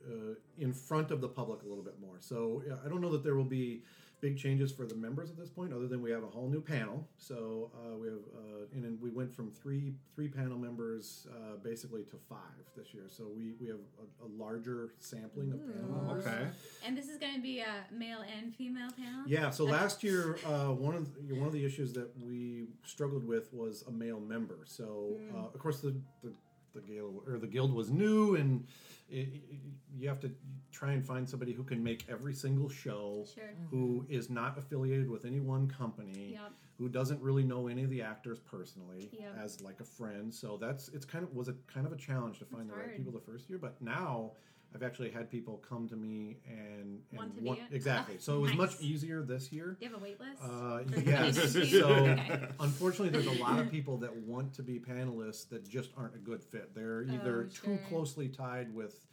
[0.06, 2.18] uh, in front of the public a little bit more.
[2.20, 3.84] So yeah, I don't know that there will be
[4.24, 6.62] big changes for the members at this point, other than we have a whole new
[6.62, 7.06] panel.
[7.18, 11.58] So uh, we have, uh, and then we went from three three panel members uh,
[11.62, 13.04] basically to five this year.
[13.10, 16.26] So we we have a, a larger sampling of panel members.
[16.26, 16.48] okay.
[16.86, 19.24] And this is going to be a male and female panel.
[19.28, 19.50] Yeah.
[19.50, 23.54] So last year, uh, one of the, one of the issues that we struggled with
[23.54, 24.60] was a male member.
[24.66, 26.32] So uh, of course the the
[26.74, 28.66] the gala or the guild was new, and
[29.10, 29.60] it, it-
[29.96, 30.32] you have to
[30.74, 33.26] try and find somebody who can make every single show.
[33.34, 33.44] Sure.
[33.70, 36.32] Who is not affiliated with any one company?
[36.34, 36.52] Yep.
[36.80, 39.36] Who doesn't really know any of the actors personally Yep.
[39.42, 40.34] as like a friend?
[40.34, 42.96] So that's it's kind of was a kind of a challenge to find the right
[42.98, 43.60] people the first year.
[43.60, 44.32] But now
[44.76, 47.60] I've actually had people come to me and, and Want to be it?
[47.72, 48.16] exactly.
[48.16, 49.78] Oh, So it was much easier this year.
[49.80, 50.42] Do you have a wait list?
[50.42, 51.70] Uh, yes.
[51.70, 52.48] so Okay.
[52.60, 56.20] unfortunately, there's a lot of people that want to be panelists that just aren't a
[56.20, 56.74] good fit.
[56.74, 59.06] They're either Oh, too closely tied with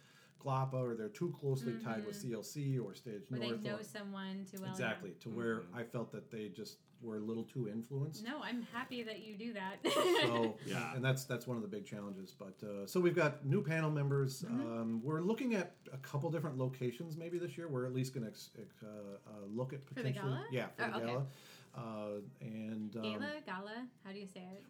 [0.44, 3.62] GLAPA or they're too closely tied with CLC or Stage Where North.
[3.62, 4.70] they know or- someone too well.
[4.70, 8.24] exactly to where I felt that they just were a little too influenced.
[8.26, 9.76] No, I'm happy that you do that.
[10.22, 10.94] So Yeah.
[10.94, 12.34] and that's that's one of the big challenges.
[12.38, 14.42] But uh, so we've got new panel members.
[14.42, 14.60] Mm-hmm.
[14.80, 17.68] Um, we're looking at a couple different locations maybe this year.
[17.68, 18.86] We're at least going to ex- ex- uh,
[19.30, 20.44] uh, look at the gala?
[20.50, 21.06] yeah for Oh, the okay.
[21.06, 21.26] gala.
[21.72, 23.86] Uh, and um, Gala, gala.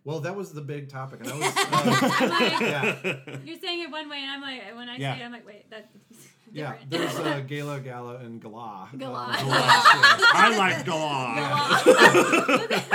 [0.05, 2.95] Well, that was the big topic, and I was uh, like, yeah,
[3.45, 5.15] You're saying it one way, and I'm like, when I Yeah.
[5.15, 5.91] say it, I'm like, wait, that.
[6.53, 6.75] yeah.
[6.89, 8.89] There's uh, gala, gala, and gala.
[8.97, 9.27] Gala.
[9.31, 11.37] Uh, galas, I like Galar.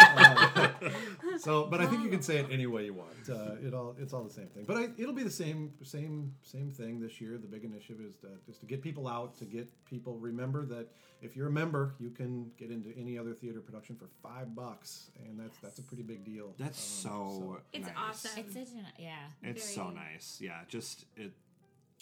[0.01, 0.89] yeah.
[1.39, 3.29] so, but I think you can say it any way you want.
[3.29, 4.65] Uh, it all it's all the same thing.
[4.65, 7.37] But I, it'll be the same same same thing this year.
[7.37, 10.87] The big initiative is that is to get people out to get people remember that
[11.21, 15.09] if you're a member, you can get into any other theater production for five bucks,
[15.25, 16.53] and that's that's a pretty big deal.
[16.59, 17.57] That's Um, so.
[17.73, 17.95] It's nice.
[17.97, 18.31] awesome.
[18.37, 19.13] It's such an yeah.
[19.41, 20.39] It's so nice.
[20.41, 21.31] Yeah, just it.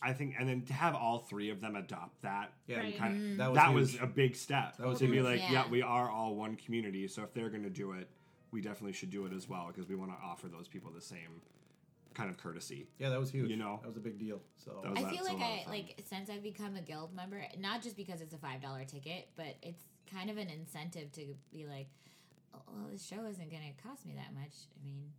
[0.01, 2.97] I think, and then to have all three of them adopt that, yeah, Right.
[2.97, 4.75] kind that was that was a big step.
[4.77, 5.51] That was to be like, yeah.
[5.51, 5.69] Yeah.
[5.69, 7.07] we are all one community.
[7.07, 8.09] So if they're going to do it,
[8.53, 11.01] we definitely should do it as well because we want to offer those people the
[11.01, 11.41] same
[12.13, 12.87] kind of courtesy.
[12.99, 13.49] Yeah, that was huge.
[13.49, 13.79] You know?
[13.81, 14.39] that was a big deal.
[14.63, 17.43] So That was- I that's feel like I like since I've become a guild member,
[17.59, 19.83] not just because it's a five dollar ticket, but it's
[20.13, 21.87] kind of an incentive to be like,
[22.53, 24.53] oh, well, this show isn't going to cost me that much.
[24.79, 25.11] I mean,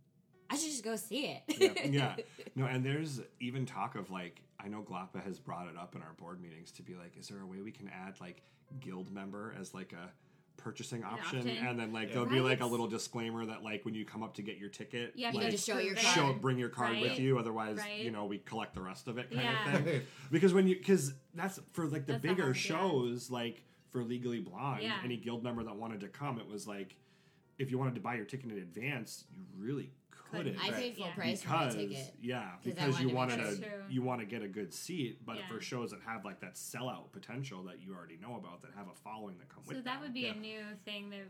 [0.49, 1.91] I should just go see it.
[1.91, 2.15] yeah.
[2.55, 6.01] No, and there's even talk of like I know GLAPA has brought it up in
[6.01, 8.41] our board meetings to be like, is there a way we can add like
[8.79, 10.09] guild member as like a
[10.57, 11.57] purchasing option, option.
[11.67, 12.15] and then like Yeah.
[12.15, 14.69] there'll be like a little disclaimer that like when you come up to get your
[14.69, 16.07] ticket, Yeah, You like, need to show your card.
[16.15, 17.99] show bring your card with you, otherwise Right.
[18.01, 19.75] you know we collect the rest of it kind Yeah.
[19.77, 20.01] of thing.
[20.31, 24.39] because when you because that's for like the That's bigger hard- shows like for Legally
[24.41, 24.99] Blonde, Yeah.
[25.03, 26.95] any guild member that wanted to come, it was like
[27.57, 30.57] if you wanted to buy your ticket in advance, you really couldn't.
[30.59, 31.13] I paid full Yeah.
[31.13, 32.15] price for my because ticket.
[32.21, 34.47] yeah, 'Cause I because you wanted wanted to to sure- you want to get a
[34.47, 35.47] good seat, but Yeah.
[35.47, 38.87] for shows that have like that sellout potential that you already know about, that have
[38.87, 40.01] a following that come So with that them.
[40.01, 40.33] would be yeah.
[40.33, 41.27] a new thing that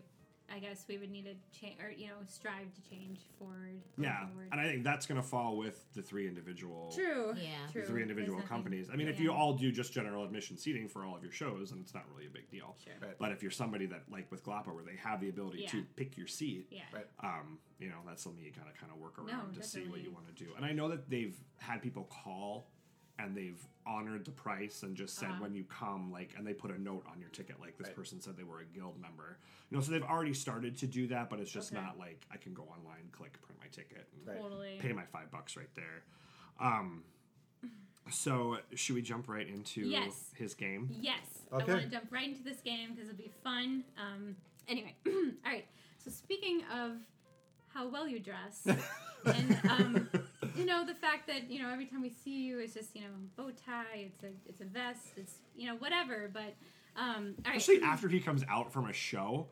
[0.54, 3.82] I guess we would need to change, or you know, strive to change forward.
[3.98, 4.50] yeah, forward.
[4.52, 7.34] and I think that's going to fall with the three individual True.
[7.36, 7.50] Yeah.
[7.72, 7.82] True.
[7.82, 8.90] the three individual nothing- companies.
[8.92, 11.72] I mean, if you all do just general admission seating for all of your shows,
[11.72, 12.76] and it's not really a big deal.
[12.84, 12.94] Sure.
[13.02, 13.18] Right.
[13.18, 15.70] But if you're somebody that like with GLAPA, where they have the ability Yeah.
[15.72, 16.82] to pick your seat, Yeah.
[16.94, 17.08] Right.
[17.22, 20.02] um, you know, that's something you gotta kind of work around No, to see what
[20.02, 20.54] you want to do.
[20.56, 22.68] And I know that they've had people call
[23.20, 25.44] and they've honored the price and just said Uh-huh.
[25.44, 27.96] when you come, like, and they put a note on your ticket, like this Right.
[27.96, 29.38] person said they were a guild member.
[29.70, 31.82] You know, so they've already started to do that, but it's just Okay.
[31.84, 34.38] not like I can go online, click, print my ticket, and Right.
[34.42, 34.78] Totally.
[34.80, 36.04] pay my five bucks right there.
[36.60, 37.04] Um,
[38.12, 40.32] so should we jump right into Yes.
[40.36, 40.90] his game?
[41.00, 41.22] Yes.
[41.52, 43.84] I want to jump right into this game because it'll be fun.
[43.98, 44.36] Um,
[44.68, 45.12] anyway, all
[45.46, 45.66] right.
[45.98, 46.98] So speaking of
[47.70, 48.68] how well you dress,
[49.26, 50.10] and um,
[50.56, 53.02] you know the fact that you know every time we see you, it's just you
[53.02, 56.30] know bow tie, it's a it's a vest, it's you know whatever.
[56.34, 56.56] But
[56.98, 57.58] um, all right.
[57.58, 59.48] Especially after he comes out from a show.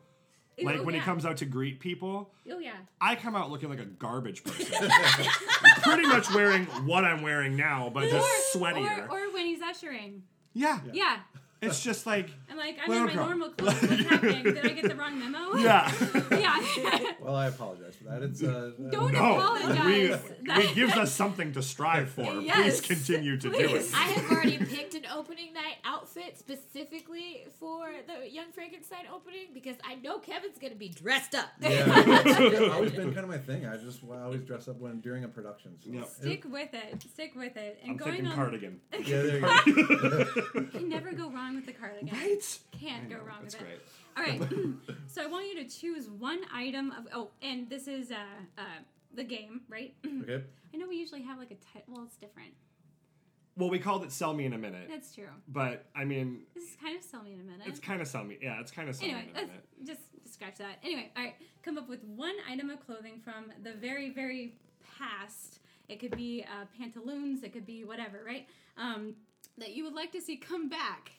[0.62, 1.00] Like Oh, when yeah.
[1.00, 2.74] he comes out to greet people, Oh yeah.
[3.00, 4.88] I come out looking like a garbage person.
[5.82, 9.08] Pretty much wearing what I'm wearing now, but just sweatier.
[9.08, 10.22] Or, or when he's ushering.
[10.52, 10.78] yeah.
[10.92, 11.16] Yeah.
[11.60, 13.26] It's just like, I'm like, I'm in my girl.
[13.26, 13.80] normal clothes.
[13.82, 14.42] What's happening?
[14.44, 15.43] Did I get the wrong memo?
[15.58, 15.92] Yeah.
[16.30, 17.12] yeah.
[17.20, 18.22] Well, I apologize for that.
[18.22, 19.84] It's uh, Don't No, apologize.
[19.84, 22.40] we, it gives us something to strive for.
[22.40, 23.88] Yes, Please continue to do please.
[23.90, 23.94] it.
[23.94, 29.76] I have already picked an opening night outfit specifically for the Young Frankenstein opening because
[29.84, 31.48] I know Kevin's gonna be dressed up.
[31.60, 33.66] yeah, it's always been kind of my thing.
[33.66, 35.72] I just I always dress up when during a production.
[35.84, 35.90] So.
[35.90, 36.08] Yep.
[36.08, 37.02] Stick with it.
[37.12, 37.78] Stick with it.
[37.82, 38.80] And I'm going on, cardigan.
[38.92, 40.60] Yeah, there you go.
[40.60, 42.08] you can never go wrong with the cardigan.
[42.12, 42.58] Right?
[42.72, 43.74] Can't I go wrong That's with great.
[43.76, 43.88] it.
[44.16, 44.40] All right.
[45.06, 47.06] so I want you to choose one item of.
[47.12, 48.14] Oh, and this is uh,
[48.58, 48.62] uh,
[49.14, 49.94] the game, right?
[50.22, 50.42] Okay.
[50.72, 51.82] I know we usually have like a title.
[51.94, 52.50] Well, it's different.
[53.56, 54.88] Well, we called it Sell Me in a Minute.
[54.90, 55.28] That's true.
[55.46, 57.66] But, I mean, This is kind of sell me in a minute.
[57.68, 58.36] it's kind of Sell Me.
[58.42, 59.48] Yeah, it's kind of Sell anyway, Me in a let's
[59.78, 59.86] Minute.
[60.24, 60.78] just scratch that.
[60.82, 61.34] Anyway, all right.
[61.62, 64.56] Come up with one item of clothing from the very, very
[64.98, 65.60] past.
[65.88, 67.44] It could be uh, pantaloons.
[67.44, 68.48] It could be whatever, right?
[68.76, 69.14] Um,
[69.58, 71.12] that you would like to see come back,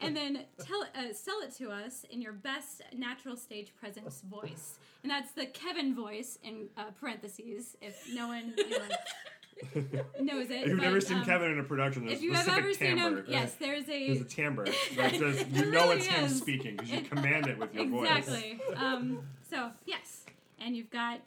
[0.00, 4.78] and then tell uh, sell it to us in your best natural stage presence voice,
[5.02, 7.76] and that's the Kevin voice in uh, parentheses.
[7.80, 11.58] If no one you know, knows it, If you've but, never seen um, Kevin in
[11.58, 13.20] a production, If you have specific ever seen timbre.
[13.20, 14.66] him, yes, there's a There's a timbre
[14.96, 17.86] that says you It know really it's him speaking because you command it with your
[17.88, 18.08] voice.
[18.18, 18.60] exactly.
[18.76, 20.24] um, so yes,
[20.58, 21.20] and you've got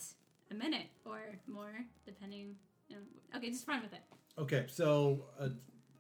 [0.52, 1.74] a minute or more,
[2.06, 2.56] depending.
[2.88, 3.02] You know,
[3.38, 4.02] okay, just run with it.
[4.38, 5.50] Okay, so uh,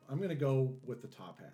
[0.09, 1.53] I'm gonna go with the top hat.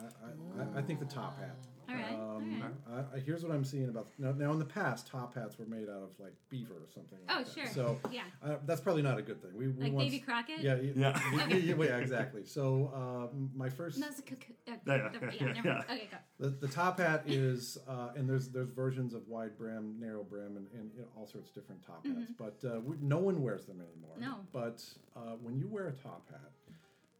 [0.00, 1.56] I, I, I- I think the top hat.
[1.88, 2.12] All right.
[2.14, 3.06] Um, all right.
[3.12, 4.30] I, I, here's what I'm seeing about now.
[4.30, 7.18] Now, in the past, top hats were made out of like beaver or something.
[7.26, 7.52] Like Oh, that.
[7.52, 7.66] sure.
[7.66, 9.50] So Yeah, uh, that's probably not a good thing.
[9.56, 10.60] We, we like once, Davy Crockett.
[10.60, 11.20] Yeah, yeah, Yeah.
[11.48, 12.44] yeah, yeah, yeah, exactly.
[12.46, 14.52] So um, my first, No, it's a cuckoo.
[14.68, 15.84] Uh, Yeah, yeah, yeah, yeah, yeah, never mind.
[15.88, 15.94] yeah.
[15.96, 16.16] Okay, go.
[16.38, 20.56] the, the top hat is, uh, and there's there's versions of wide brim, narrow brim,
[20.58, 22.30] and, and you know, all sorts of different top hats.
[22.38, 24.14] But uh, we, no one wears them anymore.
[24.16, 24.30] Mm-hmm.
[24.30, 24.36] No.
[24.52, 24.84] But
[25.16, 26.52] uh, when you wear a top hat,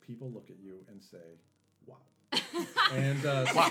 [0.06, 1.49] people look at you and say, "Wow."
[2.94, 3.62] And uh, so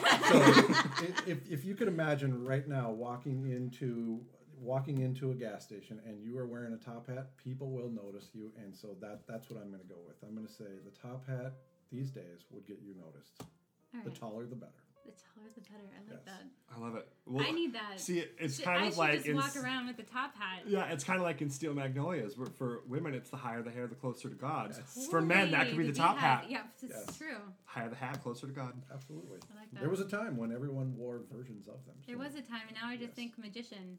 [1.28, 4.22] if, if you could imagine right now walking into
[4.60, 8.30] walking into a gas station and you are wearing a top hat, people will notice
[8.34, 10.18] you, and so that that's what I'm going to go with.
[10.24, 11.54] I'm going to say the top hat
[11.92, 13.32] these days would get you noticed.
[13.40, 14.72] All The taller, the better.
[15.16, 15.84] The taller, the better.
[15.96, 16.20] I like Yes.
[16.26, 16.44] that.
[16.76, 17.08] I love it.
[17.26, 18.00] Well, I need that.
[18.00, 20.36] See, it- it's Should- kind I of like just in, walk around with the top
[20.36, 20.64] hat.
[20.68, 23.72] Yeah, it's kind of like in Steel Magnolias, where for women it's the higher the
[23.72, 24.76] hair, the closer to God.
[25.10, 26.46] For men, that could be Totally, the top hat.
[26.50, 27.18] Yeah, it's Yes.
[27.18, 27.38] true.
[27.66, 28.74] Higher the hat, closer to God.
[28.94, 29.40] Absolutely.
[29.52, 29.80] I like that.
[29.82, 31.96] There was a time when everyone wore versions of them.
[32.08, 33.16] There was a time, and now I just Yes.
[33.16, 33.98] think magician.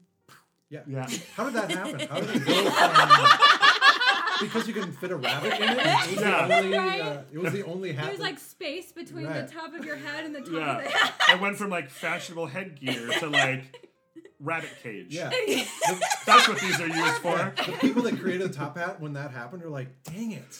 [0.69, 0.83] Yeah.
[0.87, 1.07] Yeah.
[1.35, 1.99] How did that happen?
[2.07, 3.60] How did it go from
[4.41, 5.77] because you couldn't fit a rabbit in it?
[6.11, 6.47] It was, Yeah.
[6.47, 7.01] the, only, Right.
[7.01, 8.05] uh, it was the only hat.
[8.07, 9.47] There's that- like space between Right.
[9.47, 10.77] the top of your head and the top Yeah.
[10.77, 11.13] of the hat.
[11.35, 13.87] it went from like fashionable headgear to like
[14.39, 15.07] rabbit cage.
[15.13, 15.29] Yeah.
[16.25, 17.53] That's what these are used for.
[17.65, 20.59] the people that created the top hat when that happened are like, dang it.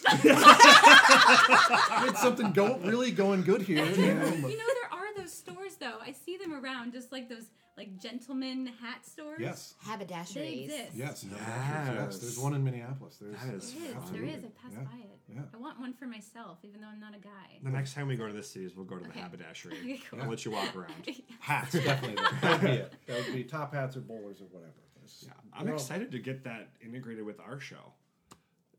[2.06, 3.86] Did something go really going good here.
[3.86, 5.98] You know, there are those stores though.
[6.06, 7.46] I see them around, just like those
[7.82, 9.40] like gentleman hat stores.
[9.40, 9.74] yes.
[9.86, 10.64] They Haberdasheries.
[10.66, 10.92] exist.
[10.94, 11.40] Yes, Yes.
[11.40, 12.18] yes.
[12.20, 13.18] There's one in Minneapolis.
[13.20, 13.90] There's, That is There is.
[13.90, 14.30] There Absolutely.
[14.30, 14.44] is.
[14.46, 14.84] I passed Yeah.
[14.84, 15.20] by it.
[15.28, 15.42] Yeah.
[15.54, 17.58] I want one for myself, even though I'm not a guy.
[17.64, 19.20] The next time we go to the cities, we'll go to the Okay.
[19.20, 19.78] haberdashery.
[19.82, 20.22] Okay, cool.
[20.22, 21.10] I'll let you walk around.
[21.40, 22.24] hats, definitely.
[22.42, 22.94] That would be it.
[23.08, 24.74] That would be top hats or bowlers or whatever.
[24.96, 27.94] There's- Yeah, I'm they're excited to get that integrated with our show,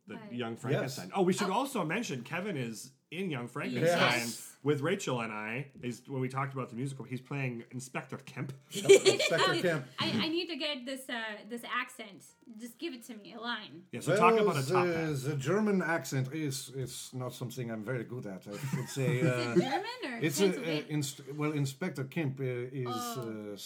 [0.07, 1.11] the Young Frankenstein.
[1.14, 1.55] Oh, we should oh.
[1.55, 4.56] also mention Kevin is in Young Frankenstein Yes.
[4.62, 5.66] with Rachel and I.
[5.82, 8.52] Is when we talked about the musical, he's playing Inspector Kemp.
[8.74, 9.84] Inspector Kemp.
[9.98, 11.14] I, I need to get this uh,
[11.48, 12.20] this accent.
[12.58, 13.82] Just give it to me, a line.
[13.92, 15.22] Yeah, so talk Well, about a top the, hat.
[15.30, 18.42] the German accent is is not something I'm very good at.
[18.48, 19.10] I should say.
[19.18, 20.84] Is Uh, it German or it's a, uh, Pennsylvania?
[20.96, 22.44] inst- well, Inspector Kemp uh,
[22.84, 23.52] is Oh.
[23.52, 23.56] uh,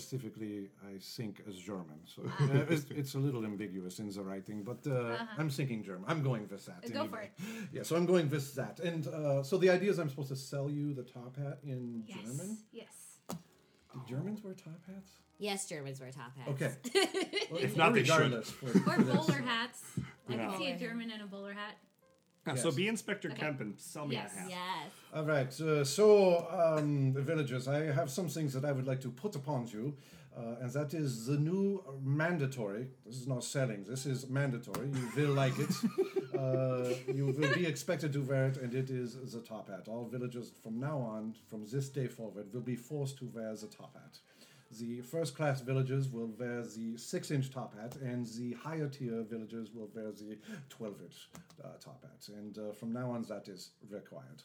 [0.00, 1.98] specifically, I think, as German.
[2.04, 6.04] So uh, it's, it's a little ambiguous in the writing, but uh, I'm thinking German.
[6.08, 6.80] I'm going with that.
[6.84, 7.04] Uh-huh.
[7.04, 7.30] Go for anyway.
[7.72, 8.80] Yeah, so I'm going with that.
[8.80, 12.04] And uh, so the idea is I'm supposed to sell you the top hat in
[12.06, 12.18] yes.
[12.24, 12.58] German.
[12.72, 12.94] Yes.
[13.30, 15.10] Do Germans wear top hats?
[15.38, 16.50] Yes, Germans wear top hats.
[16.50, 16.72] Okay.
[17.50, 18.12] Well, If not, they should.
[18.18, 19.80] regardless, for- Or bowler hats.
[20.28, 20.48] I Yeah.
[20.50, 21.76] can see a German in a bowler hat.
[22.46, 23.38] Yeah, So be Inspector Okay.
[23.40, 24.32] Kemp and sell me Yes.
[24.34, 24.50] a hat.
[24.50, 24.92] Yes.
[25.14, 25.60] All right.
[25.60, 29.34] Uh, so, um, the villagers, I have some things that I would like to put
[29.34, 29.96] upon you,
[30.36, 32.88] uh, and that is the new mandatory.
[33.04, 33.84] This is not selling.
[33.84, 34.88] This is mandatory.
[34.88, 35.70] You will like it.
[36.38, 39.88] uh, you will be expected to wear it, and it is the top hat.
[39.88, 43.66] All villagers from now on, from this day forward, will be forced to wear the
[43.66, 44.18] top hat.
[44.78, 49.22] The first class villagers will wear the 6 inch top hat, and the higher tier
[49.28, 50.36] villagers will wear the
[50.68, 51.28] 12 inch
[51.64, 52.28] uh, top hat.
[52.36, 54.42] And uh, from now on, that is required.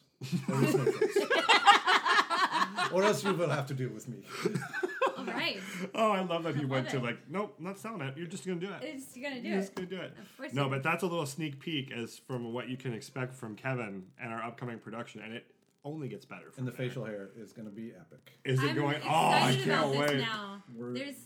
[0.48, 1.16] There is no choice.
[2.92, 4.18] or else you will have to deal with me.
[5.18, 5.58] All right.
[5.94, 7.02] Oh, I love that he went love to it.
[7.02, 8.16] like, nope, not selling it.
[8.16, 8.82] You're just gonna do it.
[8.82, 9.60] It's gonna do You're it.
[9.62, 10.12] just gonna do it.
[10.18, 12.92] Of course No, it but that's a little sneak peek as from what you can
[12.94, 15.46] expect from Kevin and our upcoming production, and it
[15.84, 16.50] only gets better.
[16.52, 16.88] From And the there.
[16.88, 18.32] facial hair is going to be epic.
[18.44, 18.96] Is it I'm going?
[19.04, 20.08] Oh, I can't about wait.
[20.08, 20.62] this now.
[20.74, 21.16] We're- There's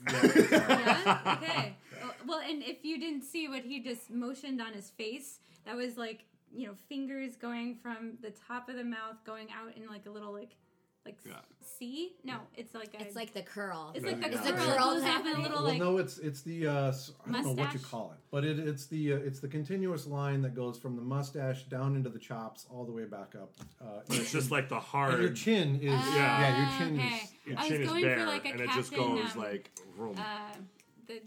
[0.50, 0.50] yeah.
[1.26, 1.38] yeah.
[1.42, 1.76] Okay.
[2.02, 5.76] Oh, Well, and if you didn't see what he just motioned on his face, that
[5.76, 9.86] was like you know fingers going from the top of the mouth going out in
[9.88, 10.56] like a little like
[11.06, 11.34] like Yeah.
[11.78, 12.14] C.
[12.24, 13.02] No, it's like a.
[13.02, 13.92] It's like the curl.
[13.94, 14.44] It's like a It's curl.
[14.44, 15.42] the It curl goes up a happening.
[15.42, 15.78] little Well, like.
[15.78, 18.58] no, it's it's the uh, s- I don't know what you call it, but it,
[18.58, 22.18] it's the uh, it's the continuous line that goes from the mustache down into the
[22.18, 23.52] chops all the way back up.
[23.80, 25.20] Uh, It's just like the and hard.
[25.20, 27.14] your chin is Ah, yeah, your chin okay.
[27.16, 29.70] is your chin is bare, like a and it just goes um, like.
[29.96, 30.16] vroom.
[30.18, 30.22] Uh,
[31.06, 31.20] the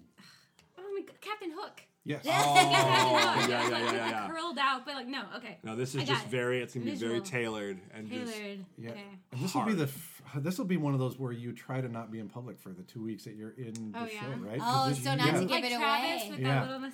[0.79, 1.81] oh my god, Captain Hook.
[2.09, 2.23] Yes.
[2.25, 3.49] Captain Oh, Hook.
[3.49, 4.27] yeah, yeah, like- yeah, it's yeah, like yeah.
[4.29, 5.57] Curled out, but like no, okay.
[5.63, 6.31] no, this I is got just it.
[6.31, 6.61] very.
[6.61, 8.33] It's gonna be very tailored and just.
[8.33, 8.65] Tailored.
[8.77, 8.89] Yeah.
[8.91, 9.03] Okay.
[9.31, 11.81] And this will be the f- this will be one of those where you try
[11.81, 14.07] to not be in public for the two weeks that you're in oh, the Oh,
[14.07, 14.49] show, yeah?
[14.49, 14.59] right?
[14.59, 15.33] 'Cause Oh, this- so not yeah.
[15.33, 16.29] to give like it Travis away.
[16.31, 16.53] with Yeah.
[16.55, 16.93] that little mus-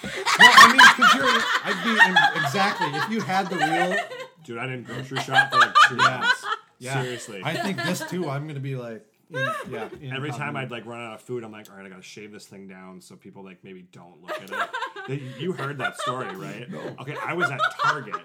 [0.02, 3.96] well, I mean, because you're, I'd be in, exactly if you had the real.
[4.44, 6.18] Dude, I didn't grocery shop for like two Yeah.
[6.20, 6.44] months.
[6.78, 7.02] Yeah.
[7.02, 7.42] Seriously.
[7.44, 8.28] I think this too.
[8.30, 9.36] I'm gonna be like, in,
[9.70, 9.88] yeah.
[10.00, 10.56] in Every time.
[10.56, 12.66] I'd like run out of food, I'm like, all right, I gotta shave this thing
[12.68, 14.68] down so people like maybe don't look at it.
[15.08, 16.68] They- you heard that story, right?
[17.00, 18.16] Okay, I was at Target,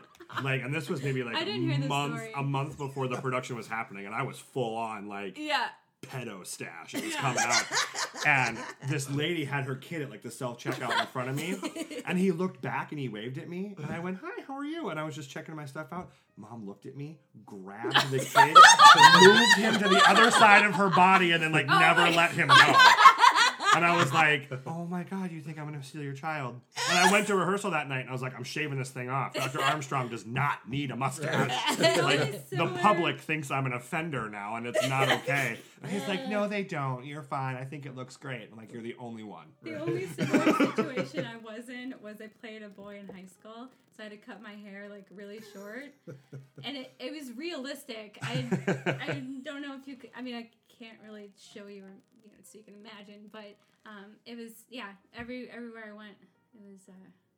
[0.44, 2.34] like, and this was maybe like I a didn't hear this month, story.
[2.36, 5.68] a month before the production was happening, and I was full on like Yeah.
[6.04, 6.94] Pedo stash.
[6.94, 7.64] It was coming out,
[8.26, 11.56] and this lady had her kid at like the self checkout in front of me,
[12.06, 14.66] and he looked back and he waved at me, and I went, "Hi, how are
[14.66, 16.12] you?" And I was just checking my stuff out.
[16.38, 18.58] Mom looked at me, grabbed the kid,
[19.22, 22.32] moved him to the other side of her body, and then like Oh never let
[22.32, 22.78] him go.
[23.76, 26.60] And I was like, "Oh my god, you think I'm gonna steal your child?"
[26.90, 29.10] And I went to rehearsal that night, and I was like, "I'm shaving this thing
[29.10, 29.62] off." Dr.
[29.62, 31.50] Armstrong does not need a mustache.
[31.80, 35.58] like is the so public thinks I'm an offender now, and it's not okay.
[35.82, 37.06] And he's like, "No, they don't.
[37.06, 37.56] You're fine.
[37.56, 41.26] I think it looks great." I'm like, "You're the only one." The only similar situation
[41.26, 44.18] I was in was I played a boy in high school, so I had to
[44.18, 45.94] cut my hair like really short,
[46.64, 48.18] and it, it was realistic.
[48.22, 48.46] I
[48.88, 50.12] I don't know if you could.
[50.16, 51.84] I mean, I can't really show you,
[52.24, 53.56] you know, so you can imagine, but
[53.86, 54.90] um, it was yeah.
[55.18, 56.16] Every everywhere I went,
[56.56, 56.80] it was.
[56.90, 56.94] Uh,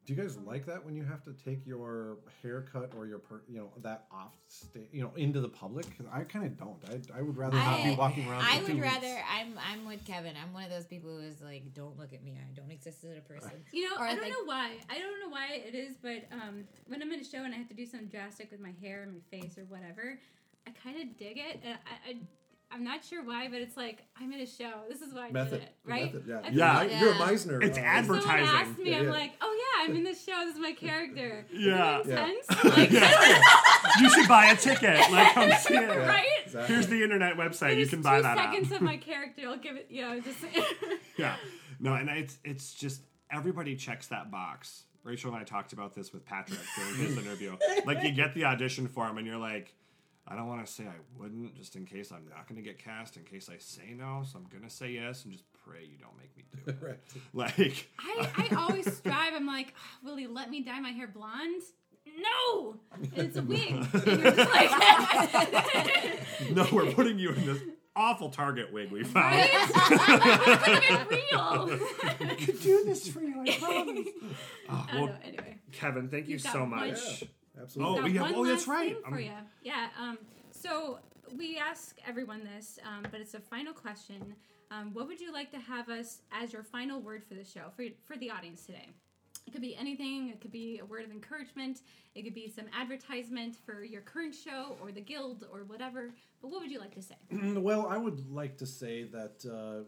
[0.06, 3.42] Do you guys like that when you have to take your haircut or your, per,
[3.50, 5.88] you know, that off, sta- you know, into the public?
[6.14, 6.78] I kind of don't.
[6.88, 8.44] I, I would rather not be walking around.
[8.46, 9.08] I for would two rather.
[9.08, 9.22] weeks.
[9.34, 9.58] I'm.
[9.72, 10.36] I'm with Kevin.
[10.42, 12.38] I'm one of those people who is like, don't look at me.
[12.40, 13.52] I don't exist as a person.
[13.74, 14.78] You know, Or I don't like- know why.
[14.90, 17.58] I don't know why it is, but um, when I'm in a show and I
[17.58, 20.20] have to do something drastic with my hair and my face or whatever,
[20.68, 21.62] I kind of dig it.
[21.66, 22.16] And I, I,
[22.76, 24.70] I'm not sure why, but it's like I'm in a show.
[24.90, 26.14] This is why I Method, did it, right?
[26.14, 26.42] Method, yeah.
[26.44, 26.80] I Yeah.
[26.80, 27.64] feel Mi- You're a Meisner.
[27.64, 28.46] It's uh, advertising.
[28.48, 30.34] someone asks me, Yeah, I'm like, oh yeah, I'm in this show.
[30.46, 31.46] This is my character.
[31.54, 31.98] Yeah.
[32.04, 32.26] Does it Yeah.
[32.26, 32.78] make sense?
[32.78, 32.92] Like,
[34.02, 35.00] you should buy a ticket.
[35.10, 35.88] Like, come see it.
[36.08, 36.26] right?
[36.46, 36.74] exactly.
[36.76, 37.72] Here's the internet website.
[37.74, 38.78] It You can buy two that seconds app.
[38.78, 39.44] of my character.
[39.48, 39.88] I'll give it.
[39.90, 40.40] Yeah, just.
[41.18, 41.38] yeah.
[41.80, 43.02] No, and it's it's just
[43.32, 44.84] everybody checks that box.
[45.04, 47.56] Rachel and I talked about this with Patrick during his interview.
[47.86, 49.74] Like you get the audition form and you're like,
[50.28, 52.80] I don't want to say I wouldn't, just in case I'm not going to get
[52.80, 55.84] cast, in case I say no, so I'm going to say yes, and just pray
[55.84, 57.00] you don't make me do it.
[57.34, 57.60] right.
[57.60, 59.34] Like, I, I always strive.
[59.36, 61.62] I'm like, "Ah, will he let me dye my hair blonde?
[62.48, 62.76] No,
[63.16, 63.72] it's a wig.
[63.72, 64.72] And you're just like,
[66.52, 67.62] no, we're putting you in this
[67.96, 69.36] awful Target wig we found.
[69.36, 69.52] Right?
[71.12, 71.80] real.
[72.30, 74.08] I could do this for you, I promise.
[74.70, 75.16] Oh, I well, know.
[75.24, 77.24] Anyway, Kevin, thank you You've so one- much.
[77.62, 77.98] Absolutely.
[78.00, 78.22] Oh, Got yeah.
[78.22, 78.94] one Oh, that's right.
[78.96, 79.32] thing for Um, you.
[79.64, 79.90] Yeah.
[80.00, 80.18] Um.
[80.52, 81.00] So
[81.36, 84.36] we ask everyone this, um, but it's a final question.
[84.72, 87.70] Um, what would you like to have us as your final word for the show
[87.76, 88.90] for for the audience today?
[89.48, 90.30] It could be anything.
[90.30, 91.82] It could be a word of encouragement.
[92.16, 96.10] It could be some advertisement for your current show or the guild or whatever.
[96.42, 97.16] But what would you like to say?
[97.32, 99.84] well, I would like to say that uh,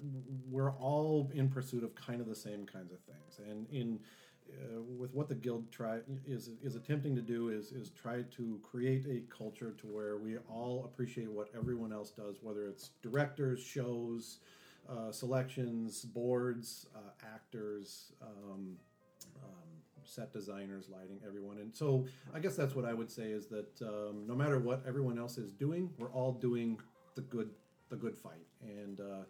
[0.48, 4.00] we're all in pursuit of kind of the same kinds of things, and in
[4.50, 8.60] uh, with what the guild try is is attempting to do is is try to
[8.64, 13.62] create a culture to where we all appreciate what everyone else does, whether it's directors,
[13.62, 14.40] shows,
[14.90, 17.00] uh, selections, boards, uh,
[17.34, 18.14] actors.
[18.22, 18.78] Um,
[19.44, 19.68] um,
[20.04, 21.58] set designers, lighting, everyone.
[21.58, 24.84] And so I guess that's what I would say is that um, no matter what
[24.88, 26.80] everyone else is doing, we're all doing
[27.16, 27.50] the good,
[27.90, 28.48] the good fight.
[28.62, 29.24] And uh,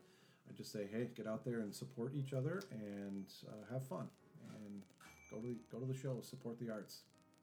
[0.48, 4.08] I just say, hey, get out there and support each other and uh, have fun
[5.38, 7.02] go to the, go to the show, support the arts.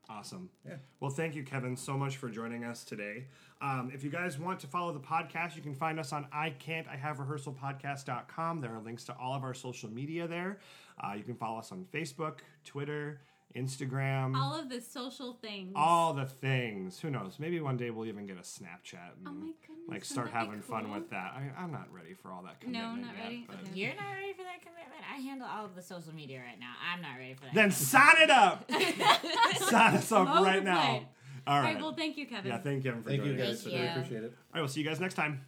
[0.08, 0.50] Awesome.
[0.66, 0.74] Yeah.
[1.00, 3.24] Well, thank you, Kevin, so much for joining us today.
[3.62, 6.50] Um, if you guys want to follow the podcast, you can find us on I
[6.50, 8.60] Can't I Have Rehearsal Podcast.com.
[8.60, 10.58] There are links to all of our social media there.
[11.02, 13.20] Uh, you can follow us on Facebook, Twitter,
[13.56, 15.72] Instagram, all, All of the social things.
[15.76, 16.98] All the things.
[17.00, 17.36] Who knows?
[17.38, 20.40] Maybe one day we'll even get a Snapchat and Oh my goodness, like start that
[20.40, 21.34] be having fun with that.
[21.36, 23.16] I, I'm not ready for all that commitment No, commitment.
[23.16, 23.46] not yet, ready?
[23.70, 23.70] Okay.
[23.80, 25.02] You're not ready for that commitment.
[25.12, 26.72] I handle all of the social media right now.
[26.92, 27.54] I'm not ready for that.
[27.54, 28.68] Then sign it up.
[29.70, 30.80] sign us up Load the right now.
[30.80, 31.06] plate.
[31.46, 31.74] All All right.
[31.74, 31.82] right.
[31.82, 32.50] Well, thank you, Kevin.
[32.50, 33.48] yeah, thank you, Kevin, for Thank you guys.
[33.50, 33.88] us Thank today.
[33.88, 34.00] I you.
[34.00, 34.32] appreciate it.
[34.32, 35.42] All right, we'll see you guys next time.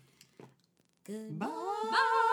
[1.06, 1.46] Goodbye.
[1.46, 2.32] Bye.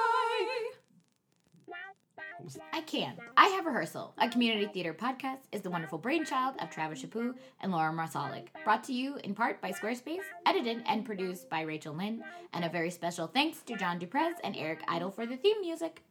[2.73, 3.13] I Can.
[3.37, 7.71] I Have Rehearsal, a community theater podcast, is the wonderful brainchild of Travis Chapu and
[7.71, 8.51] Laura Marsalic.
[8.63, 12.23] Brought to you in part by Squarespace, edited and produced by Rachel Lynn,
[12.53, 15.61] and a very special thanks to John Du Prez and Eric Idle for the theme
[15.61, 16.01] music.